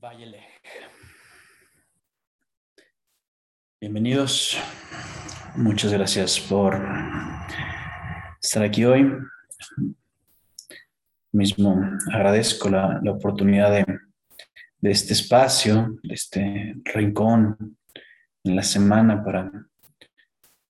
Vayelech. 0.00 0.62
Bienvenidos. 3.78 4.56
Muchas 5.56 5.92
gracias 5.92 6.40
por 6.40 6.74
estar 8.40 8.62
aquí 8.62 8.86
hoy. 8.86 9.12
Mismo 11.32 11.78
agradezco 12.14 12.70
la, 12.70 12.98
oportunidad 13.10 13.72
de, 13.72 13.84
de, 14.78 14.90
este 14.90 15.12
espacio, 15.12 15.98
de 16.02 16.14
este 16.14 16.76
rincón 16.84 17.76
en 18.44 18.56
la 18.56 18.62
semana 18.62 19.22
para 19.22 19.52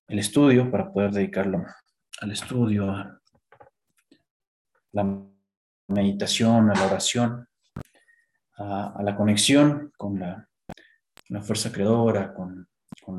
el 0.09 0.19
estudio, 0.19 0.69
para 0.69 0.91
poder 0.91 1.11
dedicarlo 1.11 1.63
al 2.19 2.31
estudio, 2.31 2.91
a 2.91 3.21
la 4.91 5.23
meditación, 5.87 6.69
a 6.69 6.73
la 6.73 6.85
oración 6.85 7.47
a, 8.61 9.01
la 9.03 9.15
conexión 9.15 9.91
con 9.97 10.19
la, 10.19 10.47
fuerza 11.41 11.71
creadora, 11.71 12.33
con, 12.33 12.67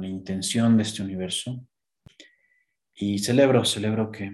la 0.01 0.09
intención 0.09 0.77
de 0.77 0.85
este 0.85 1.03
universo. 1.03 1.67
Y 2.95 3.19
celebro, 3.19 3.65
celebro 3.65 4.11
que 4.11 4.33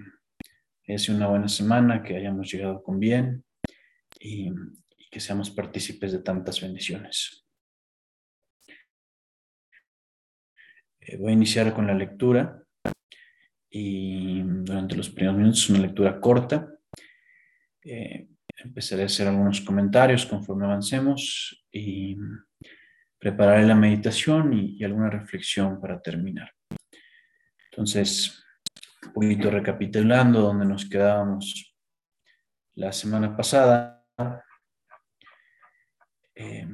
es 0.83 1.09
una 1.09 1.27
buena 1.27 1.47
semana, 1.47 2.01
que 2.01 2.15
hayamos 2.15 2.51
llegado 2.51 2.81
con 2.81 2.99
bien 2.99 3.43
y, 4.19 4.49
que 5.11 5.19
seamos 5.19 5.49
partícipes 5.49 6.11
de 6.11 6.19
tantas 6.19 6.61
bendiciones. 6.61 7.43
Eh, 10.99 11.17
voy 11.17 11.31
a 11.31 11.33
iniciar 11.33 11.73
con 11.73 11.87
la 11.87 11.95
lectura 11.95 12.63
y 13.71 14.41
durante 14.43 14.95
los 14.95 15.09
primeros 15.09 15.37
minutos 15.37 15.69
una 15.69 15.79
lectura 15.79 16.19
corta. 16.19 16.71
Eh, 17.83 18.27
empezaré 18.63 19.03
a 19.03 19.05
hacer 19.07 19.27
algunos 19.27 19.61
comentarios 19.61 20.25
conforme 20.25 20.65
avancemos 20.65 21.65
y 21.71 22.17
prepararé 23.17 23.65
la 23.65 23.75
meditación 23.75 24.53
y, 24.53 24.83
alguna 24.83 25.09
reflexión 25.09 25.79
para 25.79 26.01
terminar. 26.01 26.51
Entonces, 27.71 28.43
un 29.05 29.13
poquito 29.13 29.49
recapitulando 29.49 30.41
donde 30.41 30.65
nos 30.65 30.89
quedábamos 30.89 31.75
la 32.75 32.91
semana 32.91 33.35
pasada. 33.35 34.05
Eh, 36.35 36.67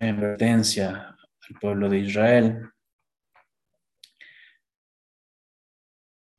advertencia 0.00 1.16
al 1.16 1.60
pueblo 1.60 1.88
de 1.88 1.98
Israel 2.00 2.71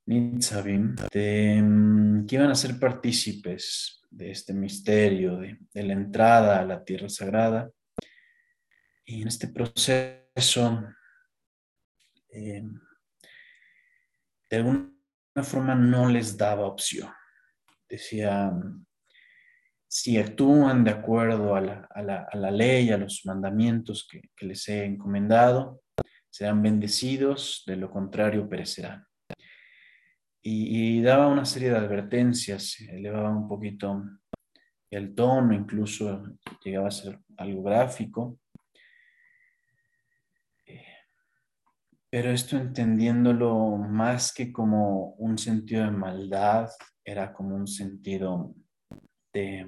Nitzavim, 0.05 0.95
mm, 1.13 2.25
que 2.25 2.35
iban 2.35 2.51
a 2.51 2.55
ser 2.55 2.77
partícipes 2.77 4.01
de 4.09 4.31
este 4.31 4.53
misterio, 4.53 5.37
de, 5.37 5.83
la 5.83 5.93
entrada 5.93 6.59
a 6.59 6.65
la 6.65 6.83
tierra 6.83 7.09
sagrada. 7.09 7.69
Y 9.05 9.21
en 9.21 9.27
este 9.27 9.47
proceso, 9.47 10.83
em, 12.29 12.79
de 14.49 14.57
alguna 14.57 14.91
forma 15.43 15.75
no 15.75 16.09
les 16.09 16.38
daba 16.38 16.67
opción. 16.67 17.09
Decía, 17.89 18.51
si 19.88 20.17
actúan 20.17 20.83
de 20.83 20.91
acuerdo 20.91 21.55
a 21.55 21.61
la, 21.61 22.51
ley, 22.51 22.91
a 22.91 22.97
los 22.97 23.21
mandamientos 23.25 24.07
que 24.07 24.45
les 24.45 24.67
he 24.67 24.85
encomendado, 24.85 25.81
serán 26.29 26.61
bendecidos, 26.61 27.63
de 27.67 27.77
lo 27.77 27.91
contrario 27.91 28.49
perecerán 28.49 29.05
y, 30.45 31.02
daba 31.02 31.27
una 31.27 31.45
serie 31.45 31.69
de 31.69 31.77
advertencias, 31.77 32.77
elevaba 32.81 33.30
un 33.30 33.47
poquito 33.47 34.03
el 34.89 35.16
tono, 35.16 35.53
incluso 35.53 36.22
llegaba 36.63 36.89
a 36.89 36.91
ser 36.91 37.19
algo 37.38 37.63
gráfico. 37.63 38.40
Pero 42.09 42.29
esto 42.29 42.57
entendiéndolo 42.57 43.78
más 43.78 44.34
que 44.34 44.51
como 44.51 45.13
un 45.13 45.38
sentido 45.38 45.85
de 45.85 45.91
maldad, 45.91 46.69
era 47.03 47.34
como 47.34 47.56
un 47.56 47.66
sentido 47.66 48.53
de 49.34 49.66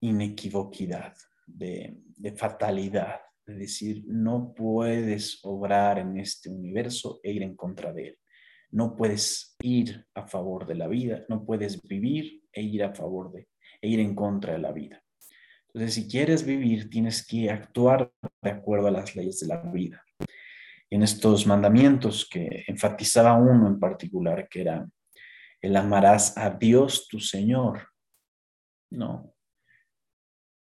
inequivocidad, 0.00 1.14
de, 1.46 1.98
de 2.16 2.32
fatalidad, 2.32 3.20
de 3.44 3.54
decir, 3.54 4.04
no 4.06 4.54
puedes 4.54 5.40
obrar 5.42 5.98
en 5.98 6.18
este 6.18 6.48
universo 6.48 7.20
e 7.22 7.32
ir 7.32 7.42
en 7.42 7.54
contra 7.54 7.92
de 7.92 8.08
él. 8.08 8.18
No 8.70 8.96
puedes 8.96 9.56
ir 9.62 10.06
a 10.14 10.26
favor 10.26 10.66
de 10.66 10.74
la 10.74 10.88
vida, 10.88 11.24
no 11.28 11.44
puedes 11.44 11.82
vivir 11.82 12.42
e 12.52 12.62
ir 12.62 12.84
a 12.84 12.94
favor 12.94 13.32
de, 13.32 13.48
e 13.80 13.88
ir 13.88 14.00
en 14.00 14.14
contra 14.14 14.52
de 14.52 14.58
la 14.58 14.72
vida. 14.72 15.02
Entonces, 15.68 15.94
si 15.94 16.08
quieres 16.08 16.44
vivir, 16.44 16.88
tienes 16.90 17.26
que 17.26 17.50
actuar 17.50 18.12
de 18.42 18.50
acuerdo 18.50 18.88
a 18.88 18.90
las 18.90 19.14
leyes 19.14 19.40
de 19.40 19.46
la 19.46 19.62
vida. 19.62 20.02
en 20.90 21.02
estos 21.02 21.46
mandamientos 21.46 22.26
que 22.30 22.64
enfatizaba 22.66 23.34
uno 23.34 23.66
en 23.66 23.78
particular, 23.78 24.48
que 24.48 24.62
era 24.62 24.88
el 25.60 25.76
amarás 25.76 26.36
a 26.38 26.50
Dios 26.50 27.08
tu 27.08 27.20
Señor. 27.20 27.88
No. 28.90 29.34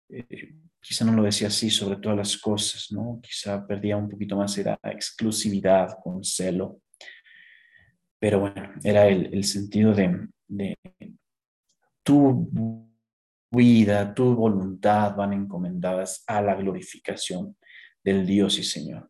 Eh, 0.10 0.56
quizá 0.82 1.06
no 1.06 1.14
lo 1.14 1.24
decía 1.24 1.48
así 1.48 1.70
sobre 1.70 2.02
todas 2.02 2.18
las 2.18 2.38
cosas, 2.38 2.92
¿no? 2.92 3.20
Quizá 3.22 3.66
perdía 3.66 3.96
un 3.96 4.10
poquito 4.10 4.36
más 4.36 4.58
era 4.58 4.78
exclusividad 4.84 5.98
con 6.04 6.24
celo. 6.24 6.82
Pero 8.20 8.42
bueno, 8.42 8.74
era 8.84 9.08
el, 9.08 9.44
sentido 9.44 9.94
de, 9.94 10.28
tu 12.04 12.90
vida, 13.52 14.14
tu 14.14 14.36
voluntad 14.36 15.16
van 15.16 15.34
encomendadas 15.34 16.24
a 16.28 16.42
la 16.42 16.56
glorificación 16.56 17.56
del 18.04 18.26
Dios 18.26 18.60
y 18.60 18.64
Señor. 18.64 19.10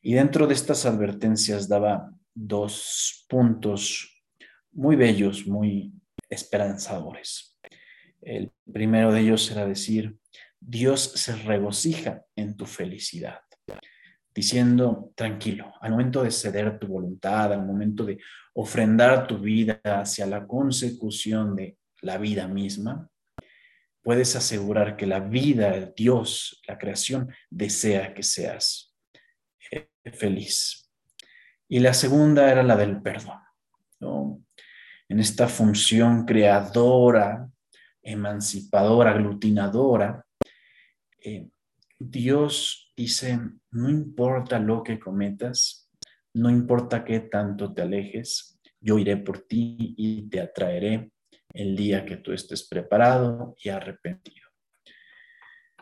Y 0.00 0.14
dentro 0.14 0.46
de 0.46 0.54
estas 0.54 0.86
advertencias 0.86 1.68
daba 1.68 2.10
dos 2.34 3.26
puntos 3.28 4.22
muy 4.72 4.96
bellos, 4.96 5.46
muy 5.46 5.92
esperanzadores. 6.28 7.58
El 8.22 8.52
primero 8.72 9.12
de 9.12 9.20
ellos 9.20 9.50
era 9.50 9.66
decir, 9.66 10.16
Dios 10.58 11.02
se 11.02 11.36
regocija 11.36 12.24
en 12.34 12.56
tu 12.56 12.66
felicidad 12.66 13.40
diciendo, 14.36 15.12
tranquilo, 15.14 15.72
al 15.80 15.92
momento 15.92 16.22
de 16.22 16.30
ceder 16.30 16.78
tu 16.78 16.88
voluntad, 16.88 17.54
al 17.54 17.64
momento 17.64 18.04
de 18.04 18.18
ofrendar 18.52 19.26
tu 19.26 19.38
vida 19.38 19.80
hacia 19.82 20.26
la 20.26 20.46
consecución 20.46 21.56
de 21.56 21.78
la 22.02 22.18
vida 22.18 22.46
misma, 22.46 23.08
puedes 24.02 24.36
asegurar 24.36 24.94
que 24.94 25.06
la 25.06 25.20
vida, 25.20 25.90
Dios, 25.96 26.62
la 26.68 26.76
creación, 26.76 27.32
desea 27.48 28.12
que 28.12 28.22
seas 28.22 28.94
eh, 29.70 29.88
feliz. 30.12 30.92
Y 31.66 31.80
la 31.80 31.94
segunda 31.94 32.52
era 32.52 32.62
la 32.62 32.76
del 32.76 33.00
perdón. 33.00 33.40
En 35.08 35.20
esta 35.20 35.48
función 35.48 36.26
creadora, 36.26 37.48
emancipadora, 38.02 39.12
aglutinadora, 39.12 40.26
eh, 41.24 41.48
Dios 41.98 42.85
dice, 42.96 43.38
no 43.72 43.90
importa 43.90 44.58
lo 44.58 44.82
que 44.82 44.98
cometas, 44.98 45.90
no 46.34 46.50
importa 46.50 47.04
qué 47.04 47.20
tanto 47.20 47.72
te 47.72 47.82
alejes, 47.82 48.58
yo 48.80 48.98
iré 48.98 49.16
por 49.16 49.40
ti 49.46 49.94
y 49.96 50.28
te 50.28 50.40
atraeré 50.40 51.10
el 51.52 51.76
día 51.76 52.04
que 52.04 52.16
tú 52.16 52.32
estés 52.32 52.66
preparado 52.66 53.54
y 53.62 53.68
arrepentido. 53.68 54.46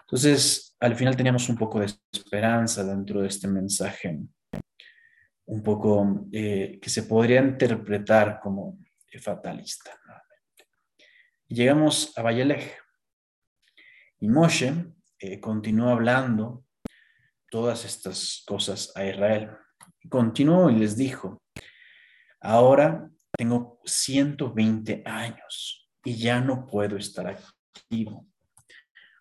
Entonces, 0.01 0.77
al 0.81 0.95
final 0.97 1.17
teníamos 1.17 1.49
un 1.49 1.57
poco 1.57 1.81
de 1.81 1.87
esperanza 2.13 2.85
dentro 2.85 3.23
de 3.23 3.29
este 3.29 3.49
mensaje, 3.49 4.21
un 5.47 5.63
poco 5.63 6.27
eh, 6.33 6.79
que 6.81 6.91
se 6.91 7.05
podría 7.05 7.41
interpretar 7.41 8.41
como 8.41 8.79
fatalista. 9.21 9.91
Llegamos 11.49 12.17
a 12.17 12.23
Vallelej. 12.23 12.77
Y 14.21 14.29
Moshe 14.29 14.73
eh, 15.19 15.41
continuó 15.41 15.91
hablando 15.91 16.64
todas 17.55 17.85
estas 17.85 18.43
cosas 18.45 18.91
a 18.97 19.07
Israel. 19.07 19.49
Continuó 20.09 20.71
y 20.71 20.75
les 20.75 20.97
dijo, 20.97 21.41
ahora 22.41 23.09
tengo 23.31 23.79
120 23.85 25.05
años 25.07 25.89
y 26.05 26.17
ya 26.17 26.41
no 26.41 26.67
puedo 26.67 26.97
estar 26.97 27.29
activo. 27.29 28.27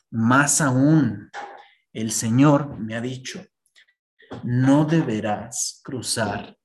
Más 0.09 0.61
aún, 0.61 1.29
el 1.93 2.09
Señor 2.09 2.79
me 2.79 2.95
ha 2.95 3.01
dicho, 3.01 3.45
no 4.43 4.85
deberás 4.85 5.79
cruzar 5.83 6.57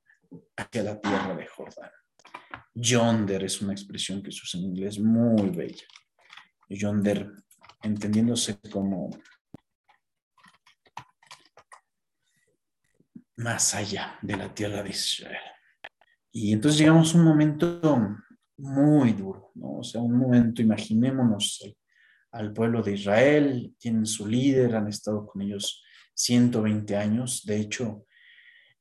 hacia 0.57 0.83
la 0.83 0.99
tierra 0.99 1.37
de 1.37 1.47
Jordán. 1.49 1.91
Yonder 2.73 3.45
es 3.45 3.61
una 3.61 3.75
expresión 3.75 4.23
que 4.23 4.33
se 4.33 4.41
usa 4.43 4.59
en 4.59 4.69
inglés 4.69 4.99
muy 4.99 5.51
bella. 5.51 5.85
Yonder 6.71 7.31
entendiéndose 7.83 8.59
como 8.73 9.11
más 13.39 13.75
allá 13.75 14.19
de 14.23 14.37
la 14.37 14.53
tierra 14.53 14.83
de 14.83 14.91
Israel. 14.91 15.39
Y 16.33 16.53
entonces 16.53 16.79
llegamos 16.79 17.15
a 17.15 17.19
un 17.19 17.25
momento 17.25 18.17
muy 18.59 19.13
duro, 19.13 19.53
¿no? 19.55 19.79
O 19.79 19.83
sea, 19.83 20.01
un 20.01 20.17
momento, 20.17 20.61
imaginémonos 20.61 21.65
al 22.33 22.53
pueblo 22.53 22.83
de 22.83 22.95
Israel, 22.95 23.75
tienen 23.79 24.07
su 24.07 24.27
líder, 24.27 24.75
han 24.75 24.89
estado 24.89 25.27
con 25.27 25.41
ellos 25.43 25.83
120 26.15 26.97
años, 26.97 27.45
de 27.47 27.61
hecho, 27.61 28.07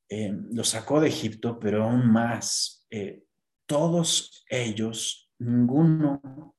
eh, 0.08 0.32
lo 0.52 0.64
sacó 0.64 1.00
de 1.00 1.08
Egipto, 1.08 1.58
pero 1.58 1.84
aún 1.84 2.10
más, 2.10 2.86
eh, 2.90 3.22
todos 3.66 4.44
ellos, 4.50 5.30
ninguno 5.38 6.56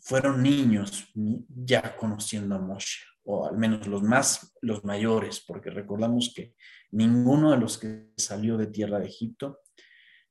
fueron 0.00 0.42
niños 0.42 1.12
ya 1.14 1.94
conociendo 1.96 2.54
a 2.54 2.58
Moshe, 2.58 3.04
o 3.24 3.46
al 3.46 3.58
menos 3.58 3.86
los 3.86 4.02
más, 4.02 4.56
los 4.62 4.82
mayores, 4.84 5.44
porque 5.46 5.70
recordamos 5.70 6.32
que 6.34 6.54
ninguno 6.92 7.50
de 7.50 7.58
los 7.58 7.78
que 7.78 8.12
salió 8.16 8.56
de 8.56 8.68
tierra 8.68 8.98
de 9.00 9.06
Egipto, 9.06 9.60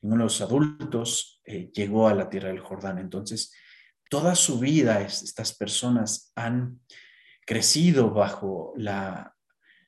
ninguno 0.02 0.24
de 0.24 0.26
los 0.26 0.42
adultos 0.42 1.42
eh, 1.46 1.72
llegó 1.74 2.08
a 2.08 2.14
la 2.14 2.30
tierra 2.30 2.50
del 2.50 2.60
Jordán. 2.60 2.98
Entonces, 2.98 3.54
toda 4.10 4.36
su 4.36 4.60
vida 4.60 5.02
estas 5.02 5.54
personas 5.54 6.32
han 6.36 6.82
crecido 7.46 8.12
bajo 8.12 8.74
la, 8.78 9.36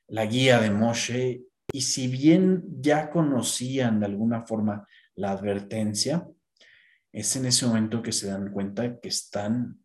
la 0.08 0.26
guía 0.26 0.60
de 0.60 0.70
Moshe 0.70 1.44
y 1.72 1.80
si 1.82 2.08
bien 2.08 2.64
ya 2.80 3.10
conocían 3.10 4.00
de 4.00 4.06
alguna 4.06 4.46
forma 4.46 4.86
la 5.14 5.30
advertencia, 5.30 6.28
es 7.12 7.36
en 7.36 7.46
ese 7.46 7.66
momento 7.66 8.02
que 8.02 8.12
se 8.12 8.26
dan 8.26 8.52
cuenta 8.52 8.98
que 9.00 9.08
están 9.08 9.80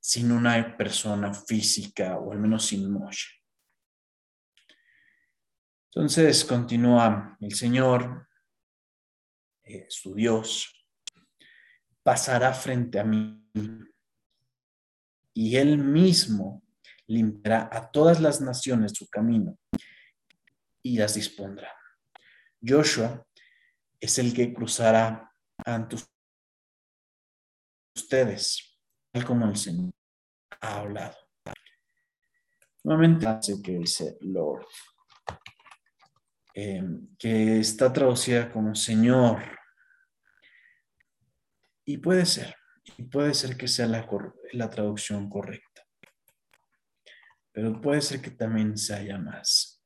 sin 0.00 0.32
una 0.32 0.76
persona 0.76 1.34
física 1.34 2.18
o 2.18 2.32
al 2.32 2.38
menos 2.38 2.66
sin 2.66 2.90
Moshe. 2.90 3.35
Entonces 5.96 6.44
continúa 6.44 7.38
el 7.40 7.54
Señor, 7.54 8.28
eh, 9.64 9.86
su 9.88 10.14
Dios, 10.14 10.86
pasará 12.02 12.52
frente 12.52 13.00
a 13.00 13.04
mí 13.04 13.42
y 15.32 15.56
él 15.56 15.78
mismo 15.78 16.62
limpiará 17.06 17.70
a 17.72 17.90
todas 17.90 18.20
las 18.20 18.42
naciones 18.42 18.92
su 18.92 19.08
camino 19.08 19.58
y 20.82 20.98
las 20.98 21.14
dispondrá. 21.14 21.72
Joshua 22.62 23.26
es 23.98 24.18
el 24.18 24.34
que 24.34 24.52
cruzará 24.52 25.32
ante 25.64 25.96
ustedes, 27.96 28.78
tal 29.12 29.24
como 29.24 29.46
el 29.46 29.56
Señor 29.56 29.94
ha 30.60 30.80
hablado. 30.80 31.16
Nuevamente 32.84 33.26
hace 33.26 33.62
que 33.62 33.78
dice 33.78 34.18
Lord, 34.20 34.66
eh, 36.58 36.82
que 37.18 37.58
está 37.58 37.92
traducida 37.92 38.50
como 38.50 38.74
Señor. 38.74 39.42
Y 41.84 41.98
puede 41.98 42.24
ser, 42.24 42.54
y 42.96 43.02
puede 43.02 43.34
ser 43.34 43.58
que 43.58 43.68
sea 43.68 43.86
la, 43.86 44.70
traducción 44.70 45.28
correcta, 45.28 45.86
pero 47.52 47.78
puede 47.78 48.00
ser 48.00 48.22
que 48.22 48.30
también 48.30 48.78
se 48.78 48.94
haya 48.94 49.18
más. 49.18 49.84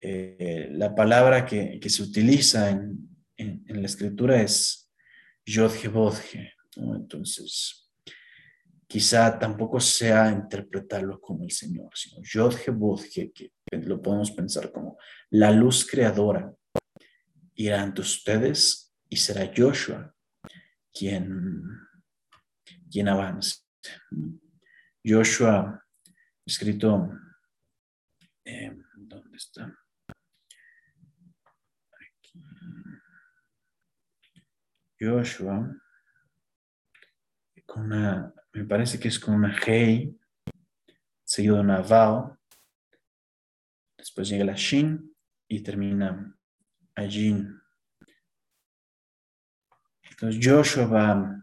Eh, 0.00 0.68
la 0.70 0.94
palabra 0.94 1.44
que, 1.44 1.78
se 1.90 2.02
utiliza 2.02 2.70
en, 2.70 3.20
la 3.36 3.86
escritura 3.86 4.40
es 4.40 4.90
Yodhe 5.44 6.54
Entonces, 6.74 7.90
quizá 8.86 9.38
tampoco 9.38 9.78
sea 9.78 10.30
interpretarlo 10.30 11.20
como 11.20 11.44
el 11.44 11.50
Señor, 11.50 11.90
sino 11.94 12.22
Yodhe 12.22 13.30
que 13.34 13.52
lo 13.70 14.00
podemos 14.00 14.30
pensar 14.30 14.70
como 14.72 14.98
la 15.30 15.50
luz 15.50 15.86
creadora 15.88 16.54
irá 17.54 17.82
ante 17.82 18.00
ustedes 18.00 18.94
y 19.08 19.16
será 19.16 19.50
Joshua 19.56 20.14
quien, 20.92 21.62
quien 22.90 23.08
avance. 23.08 23.62
Joshua, 25.04 25.84
escrito, 26.46 27.10
eh, 28.44 28.76
¿dónde 28.96 29.36
está? 29.36 29.76
Joshua, 34.98 35.76
con 37.66 37.84
una, 37.84 38.32
me 38.52 38.64
parece 38.64 38.98
que 38.98 39.08
es 39.08 39.18
con 39.18 39.34
una 39.34 39.54
Hei, 39.66 40.16
seguido 41.24 41.56
de 41.56 41.62
una 41.62 41.82
Vao, 41.82 42.38
después 44.04 44.28
llega 44.28 44.44
la 44.44 44.52
Shin 44.52 45.16
y 45.48 45.62
termina 45.62 46.38
allí. 46.94 47.34
Entonces 50.10 50.46
Joshua 50.46 50.84
va 50.84 51.42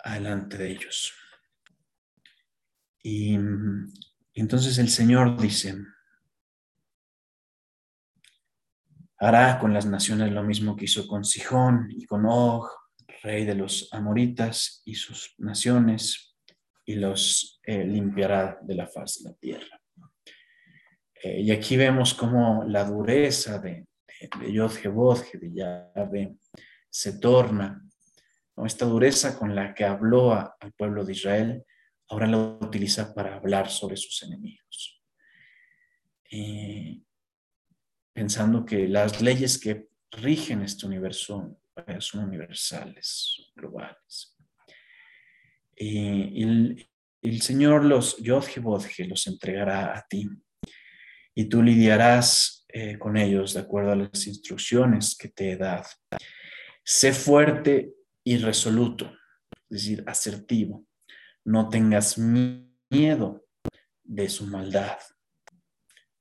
adelante 0.00 0.58
de 0.58 0.72
ellos. 0.72 1.14
Y, 3.02 3.38
entonces 4.34 4.76
el 4.76 4.90
Señor 4.90 5.40
dice, 5.40 5.74
hará 9.16 9.58
con 9.58 9.72
las 9.72 9.86
naciones 9.86 10.30
lo 10.32 10.42
mismo 10.42 10.76
que 10.76 10.84
hizo 10.84 11.06
con 11.06 11.24
Sihón 11.24 11.88
y 11.90 12.04
con 12.04 12.26
Og, 12.26 12.68
rey 13.22 13.46
de 13.46 13.54
los 13.54 13.88
amoritas 13.90 14.82
y 14.84 14.96
sus 14.96 15.34
naciones, 15.38 16.36
y 16.84 16.96
los 16.96 17.58
eh, 17.62 17.86
limpiará 17.86 18.58
de 18.60 18.74
la 18.74 18.86
faz 18.86 19.22
de 19.22 19.30
la 19.30 19.36
tierra. 19.36 19.80
Eh, 21.22 21.40
y 21.42 21.50
aquí 21.50 21.76
vemos 21.76 22.14
cómo 22.14 22.64
la 22.66 22.84
dureza 22.84 23.58
de, 23.58 23.86
de, 24.40 24.46
de 24.46 25.38
de 25.38 25.52
Yahvé, 25.52 26.36
se 26.90 27.18
torna, 27.18 27.82
esta 28.64 28.86
dureza 28.86 29.38
con 29.38 29.54
la 29.54 29.74
que 29.74 29.84
habló 29.84 30.32
al 30.32 30.72
pueblo 30.76 31.04
de 31.04 31.12
Israel, 31.12 31.64
ahora 32.08 32.26
la 32.26 32.38
utiliza 32.38 33.14
para 33.14 33.36
hablar 33.36 33.68
sobre 33.68 33.96
sus 33.96 34.22
enemigos. 34.22 35.02
Eh, 36.30 37.02
pensando 38.14 38.64
que 38.64 38.88
las 38.88 39.20
leyes 39.20 39.58
que 39.58 39.88
rigen 40.10 40.62
este 40.62 40.86
universo 40.86 41.60
son 41.98 42.24
universales, 42.24 43.52
globales. 43.54 44.36
Y 45.76 46.42
el, 47.20 47.42
Señor 47.42 47.84
los, 47.84 48.16
Yodge 48.16 48.58
los 49.06 49.26
entregará 49.26 49.96
a 49.96 50.06
ti 50.08 50.30
y 51.38 51.44
tú 51.50 51.62
lidiarás 51.62 52.64
eh, 52.68 52.98
con 52.98 53.16
ellos 53.18 53.52
de 53.52 53.60
acuerdo 53.60 53.92
a 53.92 53.96
las 53.96 54.26
instrucciones 54.26 55.14
que 55.16 55.28
te 55.28 55.52
he 55.52 55.56
dado. 55.56 55.84
Sé 56.82 57.12
fuerte 57.12 57.92
y 58.24 58.38
resoluto, 58.38 59.12
es 59.68 59.82
decir, 59.82 60.02
asertivo. 60.06 60.86
No 61.44 61.68
tengas 61.68 62.16
miedo 62.16 63.44
de 64.02 64.28
su 64.30 64.46
maldad, 64.46 64.96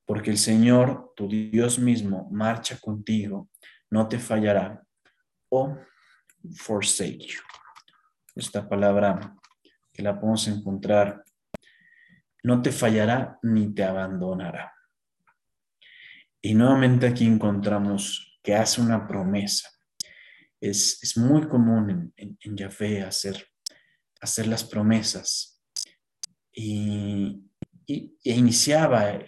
porque 0.05 0.31
el 0.31 0.37
Señor, 0.37 1.13
tu 1.15 1.29
Dios 1.29 1.79
mismo, 1.79 2.27
marcha 2.29 2.77
contigo, 2.77 3.49
no 3.89 4.09
te 4.09 4.19
fallará 4.19 4.85
o 5.49 5.77
forsake 6.57 7.25
you. 7.25 7.41
Esta 8.35 8.67
palabra 8.67 9.33
que 9.93 10.03
la 10.03 10.19
podemos 10.19 10.45
encontrar, 10.49 11.23
no 12.43 12.61
te 12.61 12.73
fallará 12.73 13.39
ni 13.43 13.73
te 13.73 13.85
abandonará. 13.85 14.74
Y 16.45 16.53
nuevamente 16.53 17.07
aquí 17.07 17.25
encontramos 17.25 18.39
que 18.43 18.53
hace 18.53 18.79
una 18.79 19.07
promesa. 19.07 19.67
Es, 20.61 21.01
es 21.01 21.17
muy 21.17 21.47
común 21.47 22.13
en, 22.15 22.37
en, 22.39 23.03
hacer, 23.03 23.47
hacer 24.21 24.45
las 24.45 24.63
promesas. 24.63 25.59
Y, 26.53 27.49
y, 27.87 28.15
e 28.23 28.35
iniciaba 28.35 29.19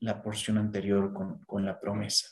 la 0.00 0.20
porción 0.20 0.58
anterior 0.58 1.12
con, 1.14 1.44
con 1.44 1.64
la 1.64 1.78
promesa 1.78 2.26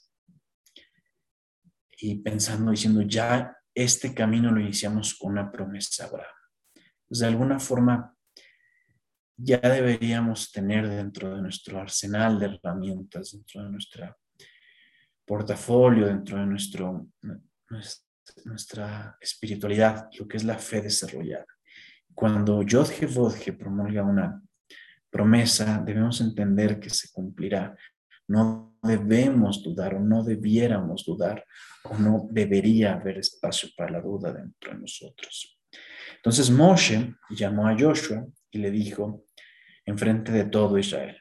y 1.98 2.16
pensando, 2.16 2.72
diciendo, 2.72 3.02
ya 3.02 3.56
este 3.72 4.12
camino 4.12 4.50
lo 4.50 4.60
iniciamos 4.60 5.14
con 5.14 5.30
una 5.30 5.52
promesa, 5.52 6.06
Abraham. 6.06 6.34
Pues 7.06 7.20
de 7.20 7.26
alguna 7.28 7.60
forma, 7.60 8.12
ya 9.36 9.58
deberíamos 9.58 10.50
tener 10.50 10.88
dentro 10.88 11.32
de 11.32 11.42
nuestro 11.42 11.78
arsenal 11.78 12.40
de 12.40 12.46
herramientas, 12.46 13.30
dentro 13.30 13.62
de 13.62 13.70
nuestro 13.70 14.16
portafolio, 15.32 16.08
dentro 16.08 16.38
de 16.38 16.44
nuestro, 16.44 17.08
nuestra 18.44 19.16
espiritualidad, 19.18 20.10
lo 20.18 20.28
que 20.28 20.36
es 20.36 20.44
la 20.44 20.58
fe 20.58 20.82
desarrollada. 20.82 21.46
Cuando 22.14 22.62
Yodhe 22.62 23.06
Vodhe 23.06 23.54
promulga 23.54 24.02
una 24.02 24.42
promesa, 25.08 25.82
debemos 25.86 26.20
entender 26.20 26.78
que 26.78 26.90
se 26.90 27.10
cumplirá. 27.10 27.74
No 28.28 28.76
debemos 28.82 29.62
dudar 29.62 29.94
o 29.94 30.00
no 30.00 30.22
debiéramos 30.22 31.02
dudar 31.06 31.46
o 31.84 31.96
no 31.96 32.28
debería 32.30 32.92
haber 32.92 33.16
espacio 33.16 33.70
para 33.74 33.92
la 33.92 34.02
duda 34.02 34.34
dentro 34.34 34.72
de 34.72 34.80
nosotros. 34.80 35.58
Entonces 36.16 36.50
Moshe 36.50 37.14
llamó 37.30 37.66
a 37.66 37.74
Joshua 37.78 38.26
y 38.50 38.58
le 38.58 38.70
dijo 38.70 39.24
en 39.86 39.96
frente 39.96 40.30
de 40.30 40.44
todo 40.44 40.76
Israel, 40.76 41.16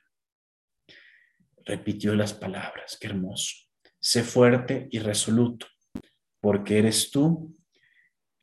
repitió 1.64 2.14
las 2.14 2.34
palabras, 2.34 2.98
qué 3.00 3.08
hermoso, 3.08 3.71
sé 4.02 4.24
fuerte 4.24 4.88
y 4.92 5.00
resoluto, 5.00 5.68
porque 6.42 6.80
eres 6.80 7.12
tú 7.12 7.56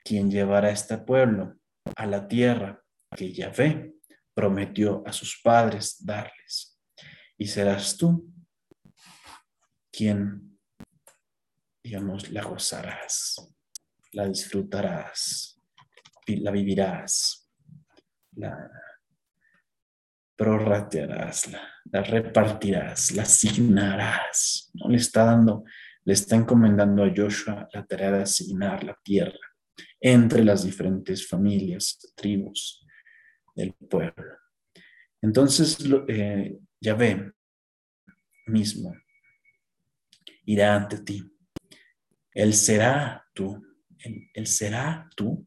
quien 0.04 0.30
llevará 0.30 0.68
a 0.68 0.72
este 0.72 0.96
pueblo 0.98 1.58
a 1.96 2.06
la 2.06 2.28
tierra 2.28 2.82
que 3.16 3.32
Yahvé 3.32 3.94
prometió 4.32 5.02
a 5.04 5.12
sus 5.12 5.40
padres 5.42 6.04
darles. 6.04 6.78
Y 7.36 7.46
serás 7.46 7.96
tú 7.96 8.32
quien, 9.90 10.58
digamos, 11.82 12.30
la 12.30 12.44
gozarás, 12.44 13.52
la 14.12 14.28
disfrutarás, 14.28 15.60
la 16.26 16.50
vivirás, 16.50 17.50
la 18.36 18.70
prorratearás, 20.38 21.50
la, 21.50 21.60
la 21.90 22.02
repartirás, 22.02 23.10
la 23.10 23.22
asignarás. 23.22 24.70
¿no? 24.74 24.88
Le 24.88 24.96
está 24.96 25.24
dando, 25.24 25.64
le 26.04 26.12
está 26.14 26.36
encomendando 26.36 27.04
a 27.04 27.12
Joshua 27.14 27.68
la 27.72 27.84
tarea 27.84 28.12
de 28.12 28.22
asignar 28.22 28.84
la 28.84 28.96
tierra 29.02 29.38
entre 30.00 30.44
las 30.44 30.64
diferentes 30.64 31.26
familias, 31.26 31.98
tribus 32.16 32.86
del 33.54 33.74
pueblo. 33.74 34.38
Entonces, 35.20 35.76
eh, 36.06 36.56
ya 36.80 36.94
ve 36.94 37.32
mismo 38.46 38.94
irá 40.48 40.74
ante 40.74 40.98
ti. 40.98 41.22
Él 42.32 42.54
será 42.54 43.26
tú. 43.34 43.62
Él, 44.32 44.46
será 44.46 45.08
tú. 45.14 45.46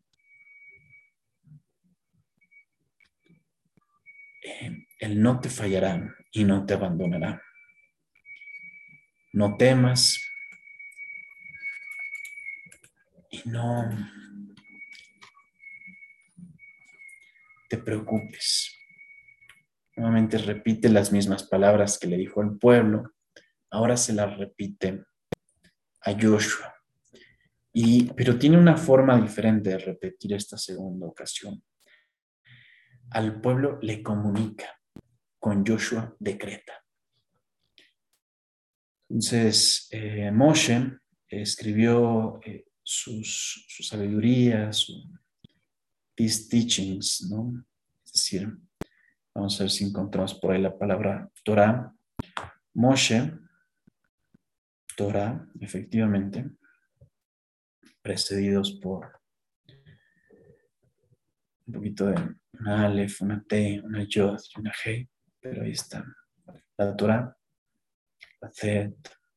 Eh, 4.41 4.87
él 4.99 5.21
no 5.21 5.39
te 5.39 5.49
fallará 5.49 6.15
y 6.31 6.43
no 6.43 6.65
te 6.65 6.73
abandonará. 6.73 7.41
No 9.33 9.55
temas 9.55 10.19
y 13.29 13.47
no 13.47 13.89
te 17.69 17.77
preocupes. 17.77 18.77
Nuevamente 19.95 20.37
repite 20.37 20.89
las 20.89 21.11
mismas 21.11 21.43
palabras 21.43 21.97
que 21.97 22.07
le 22.07 22.17
dijo 22.17 22.41
al 22.41 22.57
pueblo, 22.57 23.13
ahora 23.69 23.95
se 23.95 24.13
las 24.13 24.37
repite 24.37 25.03
a 26.01 26.11
Joshua. 26.19 26.75
Y, 27.73 28.11
pero 28.13 28.37
tiene 28.37 28.57
una 28.57 28.75
forma 28.75 29.19
diferente 29.21 29.69
de 29.69 29.77
repetir 29.77 30.33
esta 30.33 30.57
segunda 30.57 31.07
ocasión. 31.07 31.63
Al 33.11 33.41
pueblo 33.41 33.79
le 33.81 34.01
comunica, 34.01 34.79
con 35.39 35.65
Joshua 35.65 36.15
decreta. 36.19 36.73
Entonces, 39.09 39.87
eh, 39.91 40.31
Moshe 40.31 40.97
escribió 41.27 42.39
eh, 42.45 42.65
sus, 42.81 43.65
su 43.67 43.83
sabiduría, 43.83 44.71
teachings, 46.15 47.27
¿no? 47.29 47.65
Es 48.05 48.13
decir, 48.13 48.57
vamos 49.33 49.59
a 49.59 49.63
ver 49.63 49.71
si 49.71 49.85
encontramos 49.85 50.33
por 50.35 50.51
ahí 50.51 50.61
la 50.61 50.77
palabra 50.77 51.29
Torah. 51.43 51.93
Moshe, 52.73 53.33
Torah, 54.95 55.47
efectivamente, 55.59 56.49
precedidos 58.01 58.71
por 58.73 59.20
un 61.71 61.79
poquito 61.79 62.07
de 62.07 62.35
una 62.59 62.85
Aleph, 62.85 63.21
una 63.21 63.41
T, 63.41 63.81
una 63.81 64.03
Yod 64.03 64.39
y 64.55 64.59
una 64.59 64.73
He, 64.83 65.07
pero 65.39 65.63
ahí 65.63 65.71
está. 65.71 66.05
La 66.77 66.95
Torah, 66.97 67.37
la 68.41 68.51
Zed, 68.51 68.93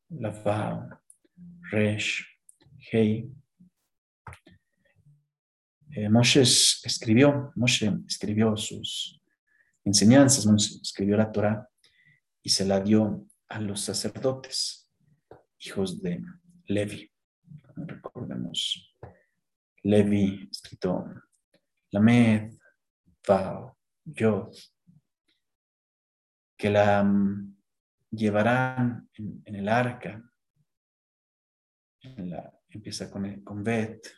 la 0.09 0.31
Vav, 0.31 1.01
Resh, 1.71 2.27
Hei, 2.91 3.31
eh, 5.93 6.09
Moshe 6.09 6.41
escribió, 6.43 7.53
Moshe 7.55 7.93
escribió 8.09 8.57
sus 8.57 9.21
enseñanzas, 9.85 10.45
escribió 10.83 11.17
la 11.17 11.31
Torah 11.31 11.69
y 12.43 12.51
se 12.51 12.65
la 12.65 12.81
dio 12.81 13.29
a 13.49 13.61
los 13.61 13.81
sacerdotes, 13.81 14.91
hijos 15.61 16.03
de 16.03 16.21
Levi. 16.67 17.11
Recordemos, 17.77 18.93
Levi 19.85 20.49
escrito 20.51 21.05
Lamed, 21.95 22.59
Vav, 23.29 23.77
Yod, 24.05 24.53
que 26.57 26.69
la 26.69 27.05
mm, 27.05 27.57
llevarán 28.11 29.09
en, 29.15 29.55
el 29.55 29.69
arca, 29.69 30.21
empieza 32.69 33.09
con, 33.09 33.27
el, 33.27 33.45
con 33.45 33.63
Bet, 33.63 34.09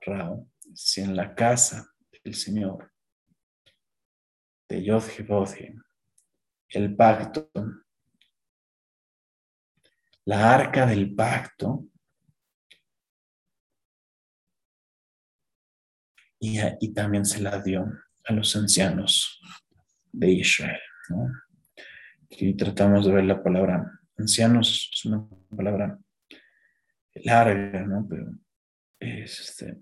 Rao, 0.00 0.48
si 0.74 1.02
en 1.02 1.14
la 1.14 1.34
casa 1.34 1.86
del 2.22 2.34
Señor, 2.34 2.90
de 4.66 4.82
Yod 4.82 5.04
el 6.70 6.96
pacto, 6.96 7.50
la 10.24 10.54
arca 10.54 10.86
del 10.86 11.14
pacto, 11.14 11.84
y, 16.80 16.92
también 16.92 17.24
se 17.24 17.40
la 17.40 17.60
dio 17.60 17.86
a 18.24 18.32
los 18.32 18.54
ancianos 18.56 19.40
de 20.12 20.30
Israel. 20.30 20.80
Aquí 22.24 22.54
tratamos 22.54 23.06
de 23.06 23.12
ver 23.12 23.24
la 23.24 23.42
palabra 23.42 24.00
ancianos, 24.18 24.90
es 24.92 25.04
una 25.06 25.26
palabra 25.56 25.98
larga, 27.14 27.86
¿no? 27.86 28.06
pero 28.08 28.26
es 29.00 29.40
este, 29.40 29.80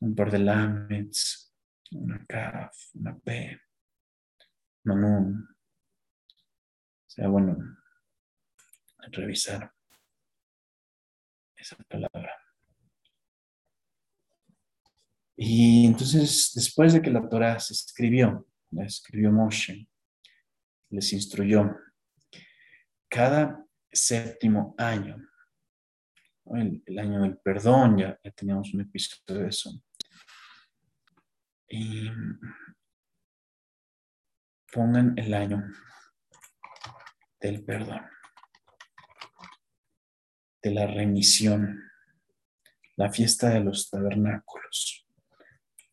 un 0.00 0.14
par 0.14 0.30
de 0.30 0.38
lamets, 0.38 1.52
una 1.90 2.24
kaf, 2.26 2.76
una 2.94 3.18
p, 3.18 3.60
manun. 4.84 5.48
O 7.06 7.10
sea, 7.14 7.28
bueno, 7.28 7.56
revisar 9.10 9.72
esa 11.56 11.76
palabra. 11.88 12.41
Y 15.36 15.86
entonces, 15.86 16.52
después 16.54 16.92
de 16.92 17.02
que 17.02 17.10
la 17.10 17.28
Torah 17.28 17.58
se 17.58 17.72
escribió, 17.72 18.46
la 18.70 18.84
escribió 18.84 19.32
Moshe, 19.32 19.88
les 20.90 21.12
instruyó, 21.12 21.74
cada 23.08 23.64
séptimo 23.90 24.74
año, 24.78 25.16
el, 26.54 26.98
año 26.98 27.22
del 27.22 27.38
perdón, 27.38 27.98
ya, 27.98 28.18
ya 28.22 28.30
teníamos 28.30 28.72
un 28.74 28.82
episodio 28.82 29.42
de 29.42 29.48
eso, 29.48 29.82
y 31.68 32.10
pongan 34.72 35.14
el 35.18 35.32
año 35.32 35.62
del 37.40 37.64
perdón, 37.64 38.02
de 40.62 40.70
la 40.70 40.86
remisión, 40.86 41.90
la 42.96 43.10
fiesta 43.10 43.48
de 43.48 43.60
los 43.60 43.90
tabernáculos. 43.90 45.01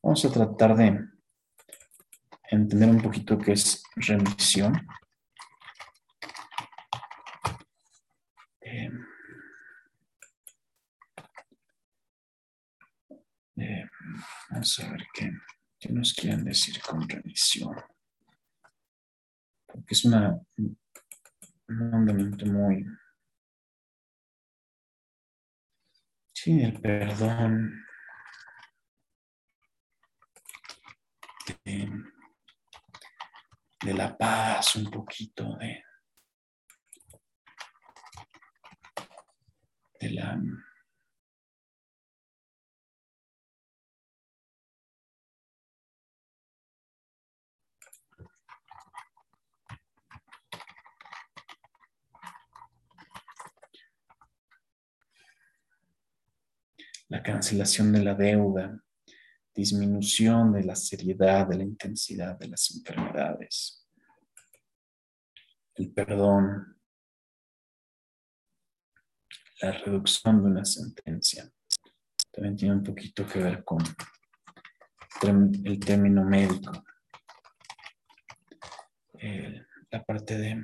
Vamos 0.01 0.23
a 0.23 0.31
tratar 0.31 0.75
de 0.75 0.97
entender 2.49 2.89
un 2.89 3.01
poquito 3.01 3.37
qué 3.37 3.51
es 3.51 3.83
remisión. 3.95 4.73
Eh, 8.61 8.89
eh, 13.57 13.89
vamos 14.49 14.79
a 14.79 14.91
ver 14.91 15.05
qué. 15.13 15.31
¿Qué 15.79 15.89
nos 15.93 16.13
quieren 16.13 16.43
decir 16.43 16.81
con 16.81 17.07
remisión? 17.07 17.75
Porque 19.65 19.93
es 19.93 20.05
una, 20.05 20.37
un 20.57 20.77
mandamiento 21.67 22.45
muy... 22.45 22.85
Sí, 26.33 26.61
el 26.61 26.79
perdón. 26.81 27.88
De, 33.81 33.93
la 33.93 34.17
paz, 34.17 34.75
un 34.75 34.89
poquito 34.89 35.55
de, 35.57 35.83
de 39.99 40.09
la 40.11 40.39
la 57.09 57.23
cancelación 57.23 57.91
de 57.91 58.03
la 58.03 58.13
deuda, 58.13 58.79
disminución 59.53 60.53
de 60.53 60.63
la 60.63 60.75
seriedad, 60.75 61.47
de 61.47 61.57
la 61.57 61.63
intensidad 61.63 62.37
de 62.37 62.47
las 62.47 62.71
enfermedades, 62.71 63.87
el 65.75 65.91
perdón, 65.91 66.77
la 69.61 69.71
reducción 69.71 70.43
de 70.43 70.49
una 70.49 70.65
sentencia, 70.65 71.51
también 72.31 72.55
tiene 72.55 72.75
un 72.75 72.83
poquito 72.83 73.25
que 73.25 73.39
ver 73.39 73.63
con 73.63 73.79
el 75.23 75.79
término 75.79 76.23
médico. 76.23 76.71
la 79.91 80.03
parte 80.03 80.37
de 80.37 80.63